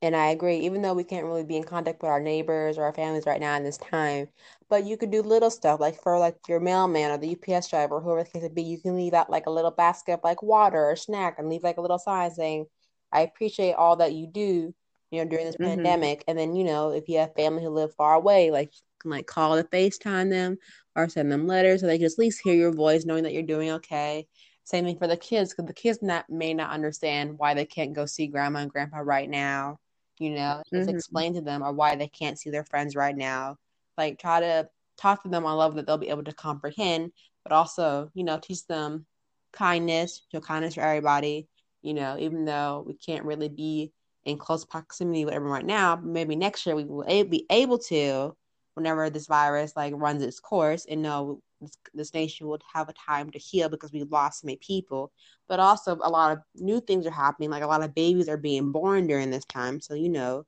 And 0.03 0.17
I 0.17 0.31
agree, 0.31 0.57
even 0.59 0.83
though 0.83 0.95
we 0.95 1.05
can't 1.05 1.27
really 1.27 1.45
be 1.45 1.57
in 1.57 1.63
contact 1.63 2.03
with 2.03 2.11
our 2.11 2.21
neighbors 2.21 2.77
or 2.77 2.83
our 2.83 2.93
families 2.93 3.25
right 3.25 3.41
now 3.41 3.57
in 3.57 3.63
this 3.63 3.79
time, 3.79 4.29
but 4.69 4.85
you 4.85 4.97
could 4.97 5.13
do 5.13 5.23
little 5.23 5.51
stuff 5.51 5.79
like 5.79 6.03
for 6.03 6.19
like 6.19 6.37
your 6.49 6.59
mailman 6.59 7.13
or 7.13 7.19
the 7.19 7.37
UPS 7.37 7.69
driver, 7.69 8.01
whoever 8.01 8.25
the 8.25 8.29
case 8.29 8.43
may 8.43 8.49
be, 8.49 8.63
you 8.63 8.81
can 8.81 8.97
leave 8.97 9.15
out 9.15 9.31
like 9.31 9.47
a 9.47 9.51
little 9.51 9.71
basket 9.71 10.15
of 10.15 10.21
like 10.25 10.43
water 10.43 10.85
or 10.85 10.97
snack 10.97 11.39
and 11.39 11.49
leave 11.49 11.63
like 11.63 11.77
a 11.77 11.81
little 11.81 12.01
sign 12.01 12.33
saying, 12.33 12.67
I 13.13 13.21
appreciate 13.21 13.75
all 13.75 13.95
that 13.97 14.13
you 14.13 14.27
do, 14.27 14.75
you 15.13 15.23
know, 15.23 15.25
during 15.25 15.47
this 15.47 15.55
mm-hmm. 15.55 15.67
pandemic. 15.67 16.25
And 16.27 16.37
then, 16.37 16.57
you 16.57 16.65
know, 16.65 16.91
if 16.91 17.09
you 17.09 17.19
have 17.19 17.37
family 17.37 17.63
who 17.63 17.71
live 17.71 17.95
far 17.95 18.15
away, 18.15 18.51
like 18.51 18.73
like 19.05 19.27
call 19.27 19.55
or 19.55 19.65
FaceTime 19.65 20.31
them 20.31 20.59
or 20.95 21.09
send 21.09 21.33
them 21.33 21.47
letters 21.47 21.81
so 21.81 21.87
they 21.87 21.99
can 21.99 22.07
at 22.07 22.19
least 22.19 22.41
hear 22.43 22.55
your 22.55 22.73
voice, 22.73 23.05
knowing 23.05 23.25
that 23.25 23.33
you're 23.33 23.43
doing 23.43 23.71
okay. 23.71 24.27
Same 24.65 24.85
thing 24.85 24.99
for 24.99 25.07
the 25.07 25.17
kids, 25.17 25.51
because 25.51 25.67
the 25.67 25.75
kids 25.75 26.01
not 26.03 26.29
may 26.31 26.55
not 26.55 26.71
understand 26.71 27.39
why 27.39 27.55
they 27.55 27.65
can't 27.65 27.95
go 27.95 28.07
see 28.07 28.27
grandma 28.29 28.61
and 28.61 28.71
grandpa 28.71 28.99
right 28.99 29.29
now. 29.29 29.79
You 30.19 30.31
know, 30.31 30.63
just 30.73 30.89
mm-hmm. 30.89 30.97
explain 30.97 31.35
to 31.35 31.41
them 31.41 31.63
or 31.63 31.73
why 31.73 31.97
they 31.97 32.09
can't 32.09 32.39
see 32.39 32.51
their 32.51 32.65
friends 32.65 32.95
right 32.95 33.17
now. 33.17 33.57
Like 33.99 34.21
try 34.21 34.41
to 34.41 34.69
talk 34.97 35.23
to 35.23 35.29
them 35.29 35.47
on 35.47 35.57
level 35.57 35.77
that 35.77 35.87
they'll 35.87 35.99
be 35.99 36.11
able 36.11 36.25
to 36.25 36.33
comprehend, 36.33 37.13
but 37.43 37.53
also, 37.53 38.11
you 38.15 38.23
know, 38.23 38.39
teach 38.39 38.67
them 38.67 39.07
kindness, 39.53 40.23
show 40.31 40.41
kindness 40.41 40.75
for 40.75 40.83
everybody. 40.83 41.49
You 41.83 41.95
know, 41.95 42.17
even 42.19 42.45
though 42.45 42.85
we 42.87 42.95
can't 42.95 43.25
really 43.25 43.49
be 43.49 43.93
in 44.25 44.39
close 44.39 44.65
proximity 44.65 45.25
with 45.25 45.35
everyone 45.35 45.57
right 45.57 45.67
now, 45.67 45.97
maybe 45.97 46.37
next 46.37 46.65
year 46.65 46.77
we 46.77 46.85
will 46.85 47.05
be 47.25 47.47
able 47.51 47.79
to 47.79 48.37
whenever 48.75 49.11
this 49.11 49.27
virus 49.27 49.75
like 49.77 49.93
runs 49.97 50.23
its 50.23 50.41
course 50.41 50.87
and 50.89 51.03
know 51.03 51.41
this, 51.61 51.77
this 51.95 52.15
nation 52.15 52.49
would 52.49 52.63
have 52.73 52.89
a 52.89 52.95
time 52.95 53.31
to 53.31 53.39
heal 53.39 53.69
because 53.69 53.93
we 53.93 54.03
lost 54.05 54.41
so 54.41 54.47
many 54.47 54.57
people 54.57 55.13
but 55.49 55.61
also 55.61 55.99
a 56.03 56.11
lot 56.11 56.33
of 56.33 56.39
new 56.57 56.81
things 56.81 57.07
are 57.07 57.11
happening 57.11 57.51
like 57.51 57.63
a 57.63 57.67
lot 57.67 57.83
of 57.83 57.95
babies 57.95 58.29
are 58.29 58.37
being 58.37 58.73
born 58.73 59.07
during 59.07 59.31
this 59.31 59.45
time 59.45 59.81
so 59.81 59.95
you 59.95 60.09
know 60.09 60.45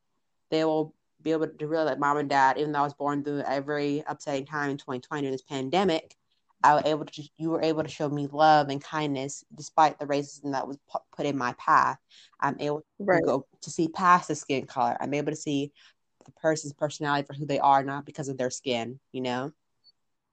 they 0.50 0.64
will 0.64 0.94
be 1.22 1.32
able 1.32 1.46
to 1.46 1.66
realize 1.66 1.88
that 1.88 2.00
mom 2.00 2.16
and 2.16 2.28
dad 2.28 2.58
even 2.58 2.72
though 2.72 2.80
i 2.80 2.82
was 2.82 2.94
born 2.94 3.22
through 3.22 3.42
a 3.46 3.60
very 3.60 4.02
upsetting 4.06 4.46
time 4.46 4.70
in 4.70 4.76
2020 4.76 5.22
during 5.22 5.32
this 5.32 5.42
pandemic 5.42 6.16
I 6.64 6.74
was 6.74 6.84
able 6.86 7.04
to 7.04 7.22
you 7.36 7.50
were 7.50 7.62
able 7.62 7.82
to 7.82 7.90
show 7.90 8.08
me 8.08 8.26
love 8.26 8.70
and 8.70 8.82
kindness 8.82 9.44
despite 9.54 9.98
the 9.98 10.06
racism 10.06 10.52
that 10.52 10.66
was 10.66 10.78
put 11.14 11.26
in 11.26 11.36
my 11.36 11.52
path. 11.58 11.98
I'm 12.40 12.56
able 12.58 12.86
right. 12.98 13.20
to 13.20 13.26
go 13.26 13.46
to 13.60 13.70
see 13.70 13.88
past 13.88 14.28
the 14.28 14.34
skin 14.34 14.64
color. 14.64 14.96
I'm 14.98 15.12
able 15.12 15.30
to 15.30 15.36
see 15.36 15.72
the 16.24 16.32
person's 16.32 16.72
personality 16.72 17.26
for 17.26 17.34
who 17.34 17.46
they 17.46 17.58
are, 17.58 17.82
not 17.82 18.06
because 18.06 18.28
of 18.28 18.38
their 18.38 18.50
skin, 18.50 18.98
you 19.12 19.20
know? 19.20 19.52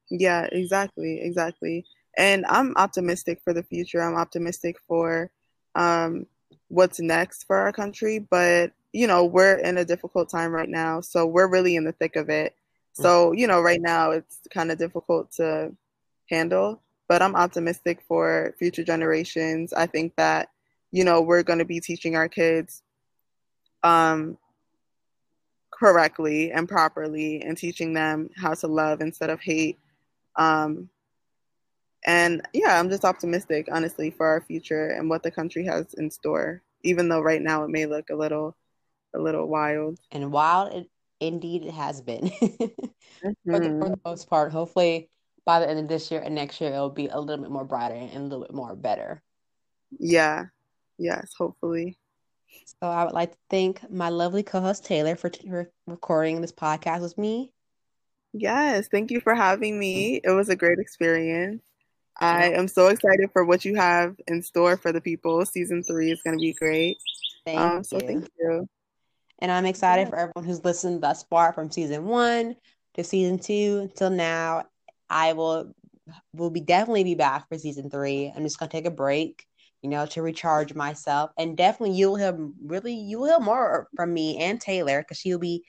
Yeah, 0.09 0.47
exactly, 0.51 1.21
exactly. 1.21 1.85
And 2.17 2.45
I'm 2.47 2.73
optimistic 2.75 3.39
for 3.43 3.53
the 3.53 3.63
future. 3.63 4.01
I'm 4.01 4.17
optimistic 4.17 4.77
for 4.87 5.31
um, 5.75 6.25
what's 6.67 6.99
next 6.99 7.45
for 7.45 7.57
our 7.57 7.71
country. 7.71 8.19
But, 8.19 8.73
you 8.91 9.07
know, 9.07 9.23
we're 9.25 9.57
in 9.59 9.77
a 9.77 9.85
difficult 9.85 10.29
time 10.29 10.51
right 10.51 10.69
now. 10.69 11.01
So 11.01 11.25
we're 11.25 11.47
really 11.47 11.75
in 11.75 11.85
the 11.85 11.93
thick 11.93 12.15
of 12.15 12.29
it. 12.29 12.55
So, 12.93 13.31
you 13.31 13.47
know, 13.47 13.61
right 13.61 13.79
now 13.81 14.11
it's 14.11 14.39
kind 14.53 14.69
of 14.69 14.77
difficult 14.77 15.31
to 15.33 15.73
handle. 16.29 16.81
But 17.07 17.21
I'm 17.21 17.35
optimistic 17.35 18.01
for 18.05 18.53
future 18.59 18.83
generations. 18.83 19.71
I 19.71 19.85
think 19.85 20.15
that, 20.17 20.49
you 20.91 21.05
know, 21.05 21.21
we're 21.21 21.43
going 21.43 21.59
to 21.59 21.65
be 21.65 21.79
teaching 21.79 22.17
our 22.17 22.27
kids 22.27 22.83
um, 23.83 24.37
correctly 25.81 26.51
and 26.51 26.69
properly 26.69 27.41
and 27.41 27.57
teaching 27.57 27.91
them 27.91 28.29
how 28.37 28.53
to 28.53 28.67
love 28.67 29.01
instead 29.01 29.31
of 29.31 29.41
hate. 29.41 29.79
Um, 30.35 30.89
and 32.05 32.43
yeah, 32.53 32.79
I'm 32.79 32.87
just 32.87 33.03
optimistic, 33.03 33.67
honestly, 33.71 34.11
for 34.11 34.27
our 34.27 34.41
future 34.41 34.89
and 34.89 35.09
what 35.09 35.23
the 35.23 35.31
country 35.31 35.65
has 35.65 35.95
in 35.95 36.11
store. 36.11 36.61
Even 36.83 37.09
though 37.09 37.21
right 37.21 37.41
now 37.41 37.63
it 37.63 37.71
may 37.71 37.87
look 37.87 38.11
a 38.11 38.15
little, 38.15 38.55
a 39.15 39.19
little 39.19 39.47
wild. 39.47 39.99
And 40.11 40.31
wild, 40.31 40.71
it, 40.71 40.87
indeed, 41.19 41.65
it 41.65 41.73
has 41.73 41.99
been 41.99 42.29
mm-hmm. 42.29 42.65
for, 43.51 43.59
the, 43.59 43.69
for 43.69 43.89
the 43.89 43.99
most 44.05 44.29
part. 44.29 44.51
Hopefully, 44.51 45.09
by 45.45 45.59
the 45.59 45.67
end 45.69 45.79
of 45.79 45.87
this 45.87 46.11
year 46.11 46.21
and 46.21 46.35
next 46.35 46.61
year, 46.61 46.71
it'll 46.71 46.91
be 46.91 47.07
a 47.07 47.19
little 47.19 47.43
bit 47.43 47.51
more 47.51 47.65
brighter 47.65 47.95
and 47.95 48.17
a 48.17 48.21
little 48.21 48.41
bit 48.41 48.53
more 48.53 48.75
better. 48.75 49.23
Yeah. 49.99 50.45
Yes. 50.99 51.33
Hopefully. 51.35 51.97
So 52.65 52.87
I 52.87 53.03
would 53.03 53.13
like 53.13 53.31
to 53.31 53.37
thank 53.49 53.89
my 53.91 54.09
lovely 54.09 54.43
co-host 54.43 54.85
Taylor 54.85 55.15
for, 55.15 55.29
t- 55.29 55.47
for 55.47 55.69
recording 55.87 56.41
this 56.41 56.51
podcast 56.51 57.01
with 57.01 57.17
me. 57.17 57.51
Yes, 58.33 58.87
thank 58.89 59.11
you 59.11 59.19
for 59.19 59.35
having 59.35 59.77
me. 59.77 60.21
It 60.23 60.31
was 60.31 60.49
a 60.49 60.55
great 60.55 60.79
experience. 60.79 61.61
I 62.19 62.51
am 62.51 62.67
so 62.67 62.87
excited 62.87 63.29
for 63.33 63.45
what 63.45 63.65
you 63.65 63.75
have 63.75 64.15
in 64.27 64.41
store 64.41 64.77
for 64.77 64.91
the 64.91 65.01
people. 65.01 65.45
Season 65.45 65.83
three 65.83 66.11
is 66.11 66.21
going 66.21 66.37
to 66.37 66.41
be 66.41 66.53
great. 66.53 66.97
Thank 67.45 67.59
um, 67.59 67.83
so 67.83 67.99
you. 67.99 68.07
thank 68.07 68.29
you. 68.39 68.69
And 69.39 69.51
I'm 69.51 69.65
excited 69.65 70.07
for 70.07 70.17
everyone 70.17 70.45
who's 70.45 70.63
listened 70.63 71.01
thus 71.01 71.23
far 71.23 71.51
from 71.51 71.71
season 71.71 72.05
one 72.05 72.55
to 72.93 73.03
season 73.03 73.39
two 73.39 73.79
until 73.83 74.11
now. 74.11 74.65
I 75.09 75.33
will 75.33 75.73
will 76.33 76.51
be 76.51 76.61
definitely 76.61 77.03
be 77.03 77.15
back 77.15 77.49
for 77.49 77.57
season 77.57 77.89
three. 77.89 78.31
I'm 78.33 78.43
just 78.43 78.59
gonna 78.59 78.71
take 78.71 78.85
a 78.85 78.91
break 78.91 79.45
you 79.81 79.89
know, 79.89 80.05
to 80.07 80.21
recharge 80.21 80.73
myself. 80.73 81.31
And 81.37 81.57
definitely 81.57 81.95
you'll 81.95 82.15
hear 82.15 82.37
really 82.63 82.93
you'll 82.93 83.25
hear 83.25 83.39
more 83.39 83.87
from 83.95 84.13
me 84.13 84.37
and 84.37 84.59
Taylor 84.59 85.01
because 85.01 85.17
she'll 85.17 85.39
be 85.39 85.63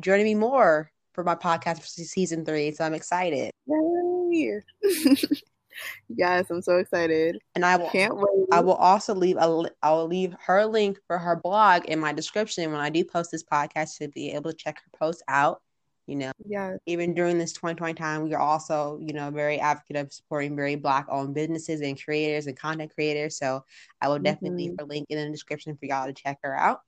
joining 0.00 0.24
me 0.24 0.34
more 0.34 0.90
for 1.12 1.24
my 1.24 1.34
podcast 1.34 1.80
for 1.80 1.86
season 1.86 2.44
three. 2.44 2.72
So 2.72 2.84
I'm 2.84 2.94
excited. 2.94 3.50
Yay. 3.66 4.60
yes, 6.08 6.46
I'm 6.50 6.62
so 6.62 6.76
excited. 6.76 7.38
And 7.54 7.64
I 7.64 7.76
will 7.76 7.90
can't 7.90 8.16
wait. 8.16 8.46
I 8.52 8.60
will 8.60 8.74
also 8.74 9.14
leave 9.14 9.36
a 9.36 9.70
I 9.82 9.90
will 9.90 10.06
leave 10.06 10.34
her 10.44 10.66
link 10.66 10.98
for 11.06 11.18
her 11.18 11.36
blog 11.36 11.86
in 11.86 11.98
my 11.98 12.12
description 12.12 12.70
when 12.70 12.80
I 12.80 12.90
do 12.90 13.04
post 13.04 13.30
this 13.30 13.44
podcast 13.44 13.98
to 13.98 14.08
be 14.08 14.30
able 14.32 14.50
to 14.50 14.56
check 14.56 14.76
her 14.76 14.98
post 14.98 15.22
out. 15.28 15.62
You 16.08 16.16
know, 16.16 16.32
yeah. 16.46 16.76
Even 16.86 17.12
during 17.12 17.38
this 17.38 17.52
2020 17.52 17.92
time, 17.92 18.22
we 18.22 18.32
are 18.32 18.40
also, 18.40 18.98
you 19.02 19.12
know, 19.12 19.30
very 19.30 19.60
advocate 19.60 19.96
of 19.96 20.10
supporting 20.10 20.56
very 20.56 20.74
black-owned 20.74 21.34
businesses 21.34 21.82
and 21.82 22.02
creators 22.02 22.46
and 22.46 22.58
content 22.58 22.94
creators. 22.94 23.36
So 23.36 23.62
I 24.00 24.08
will 24.08 24.18
definitely 24.18 24.64
mm-hmm. 24.64 24.70
leave 24.70 24.80
a 24.80 24.84
link 24.84 25.06
in 25.10 25.18
the 25.18 25.30
description 25.30 25.76
for 25.76 25.84
y'all 25.84 26.06
to 26.06 26.14
check 26.14 26.38
her 26.42 26.56
out. 26.56 26.80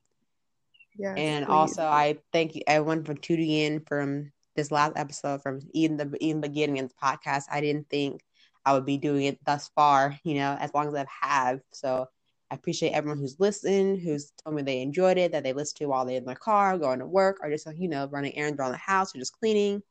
Yeah. 0.96 1.14
And 1.14 1.44
please. 1.44 1.52
also, 1.52 1.82
I 1.82 2.16
thank 2.32 2.54
you 2.54 2.62
everyone 2.66 3.04
for 3.04 3.12
tuning 3.12 3.50
in 3.50 3.80
from 3.80 4.32
this 4.56 4.70
last 4.70 4.94
episode, 4.96 5.42
from 5.42 5.60
even 5.72 5.98
the 5.98 6.16
even 6.20 6.40
beginning 6.40 6.78
of 6.80 6.88
the 6.88 6.94
podcast. 6.94 7.44
I 7.50 7.60
didn't 7.60 7.90
think 7.90 8.22
I 8.64 8.72
would 8.72 8.86
be 8.86 8.96
doing 8.96 9.24
it 9.24 9.44
thus 9.44 9.70
far, 9.74 10.18
you 10.24 10.34
know, 10.36 10.56
as 10.58 10.72
long 10.72 10.88
as 10.88 10.94
I 10.94 11.06
have. 11.26 11.60
So 11.72 12.08
I 12.50 12.56
appreciate 12.56 12.90
everyone 12.90 13.18
who's 13.18 13.38
listened, 13.38 14.00
who's 14.00 14.32
told 14.42 14.56
me 14.56 14.62
they 14.62 14.82
enjoyed 14.82 15.18
it, 15.18 15.32
that 15.32 15.44
they 15.44 15.52
listen 15.52 15.76
to 15.78 15.86
while 15.86 16.04
they're 16.04 16.16
in 16.16 16.24
their 16.24 16.34
car, 16.34 16.76
going 16.78 16.98
to 16.98 17.06
work, 17.06 17.38
or 17.42 17.50
just, 17.50 17.68
you 17.76 17.88
know, 17.88 18.08
running 18.10 18.36
errands 18.36 18.58
around 18.58 18.72
the 18.72 18.78
house 18.78 19.14
or 19.14 19.18
just 19.18 19.38
cleaning. 19.38 19.82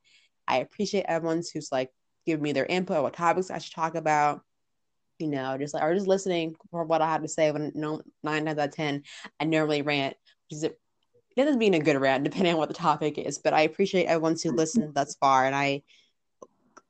I 0.48 0.58
appreciate 0.58 1.06
everyone 1.08 1.42
who's 1.54 1.72
like 1.72 1.92
giving 2.26 2.44
me 2.44 2.52
their 2.52 2.66
input, 2.66 2.98
on 2.98 3.04
what 3.04 3.14
topics 3.14 3.50
I 3.50 3.60
should 3.60 3.74
talk 3.74 3.96
about, 3.96 4.42
you 5.20 5.28
know, 5.28 5.58
just 5.58 5.74
like, 5.74 5.84
or 5.84 5.94
just 5.94 6.08
listening 6.08 6.56
for 6.70 6.84
what 6.84 7.02
I 7.02 7.08
have 7.08 7.22
to 7.22 7.30
say 7.30 7.52
when 7.52 7.72
no, 7.76 8.02
nine 8.24 8.46
times 8.46 8.60
out 8.60 8.70
of 8.70 8.76
10, 8.76 9.04
I 9.40 9.46
normally 9.46 9.82
rant, 9.82 10.18
which 10.50 10.58
is, 10.58 10.64
it 10.64 10.78
doesn't 11.38 11.60
mean 11.60 11.76
a 11.76 11.80
good 11.80 11.96
rant, 11.96 12.26
depending 12.26 12.54
on 12.54 12.60
what 12.60 12.68
the 12.68 12.76
topic 12.76 13.18
is, 13.18 13.38
but 13.38 13.54
I 13.54 13.62
appreciate 13.62 14.06
everyone 14.06 14.36
who 14.42 14.52
listened 14.52 14.94
thus 14.94 15.16
far. 15.16 15.46
And 15.46 15.56
I 15.56 15.84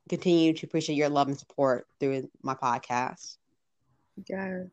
continue 0.08 0.53
to 0.53 0.65
appreciate 0.65 0.95
your 0.95 1.10
love 1.10 1.27
and 1.27 1.38
support 1.38 1.86
through 1.99 2.29
my 2.41 2.55
podcast. 2.55 3.38
Yes. 4.27 4.67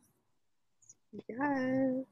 Yes. 1.29 2.05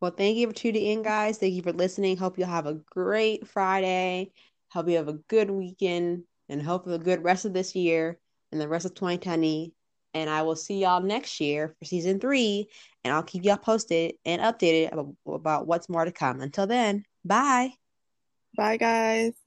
Well, 0.00 0.10
thank 0.10 0.36
you 0.36 0.46
for 0.48 0.52
tuning 0.52 0.84
in, 0.84 1.02
guys. 1.02 1.38
Thank 1.38 1.54
you 1.54 1.62
for 1.62 1.72
listening. 1.72 2.16
Hope 2.16 2.38
you'll 2.38 2.48
have 2.48 2.66
a 2.66 2.74
great 2.90 3.46
Friday. 3.46 4.32
Hope 4.68 4.88
you 4.88 4.96
have 4.96 5.08
a 5.08 5.14
good 5.28 5.50
weekend 5.50 6.24
and 6.48 6.62
hope 6.62 6.84
for 6.84 6.92
a 6.94 6.98
good 6.98 7.24
rest 7.24 7.44
of 7.44 7.52
this 7.54 7.74
year 7.74 8.18
and 8.52 8.60
the 8.60 8.68
rest 8.68 8.84
of 8.86 8.94
2020. 8.94 9.72
And 10.12 10.30
I 10.30 10.42
will 10.42 10.56
see 10.56 10.80
y'all 10.80 11.00
next 11.00 11.40
year 11.40 11.74
for 11.78 11.84
season 11.84 12.20
three. 12.20 12.68
And 13.02 13.14
I'll 13.14 13.22
keep 13.22 13.44
y'all 13.44 13.56
posted 13.56 14.14
and 14.24 14.42
updated 14.42 14.92
about, 14.92 15.14
about 15.26 15.66
what's 15.66 15.88
more 15.88 16.04
to 16.04 16.12
come. 16.12 16.40
Until 16.40 16.66
then, 16.66 17.04
bye. 17.24 17.70
Bye, 18.56 18.76
guys. 18.76 19.43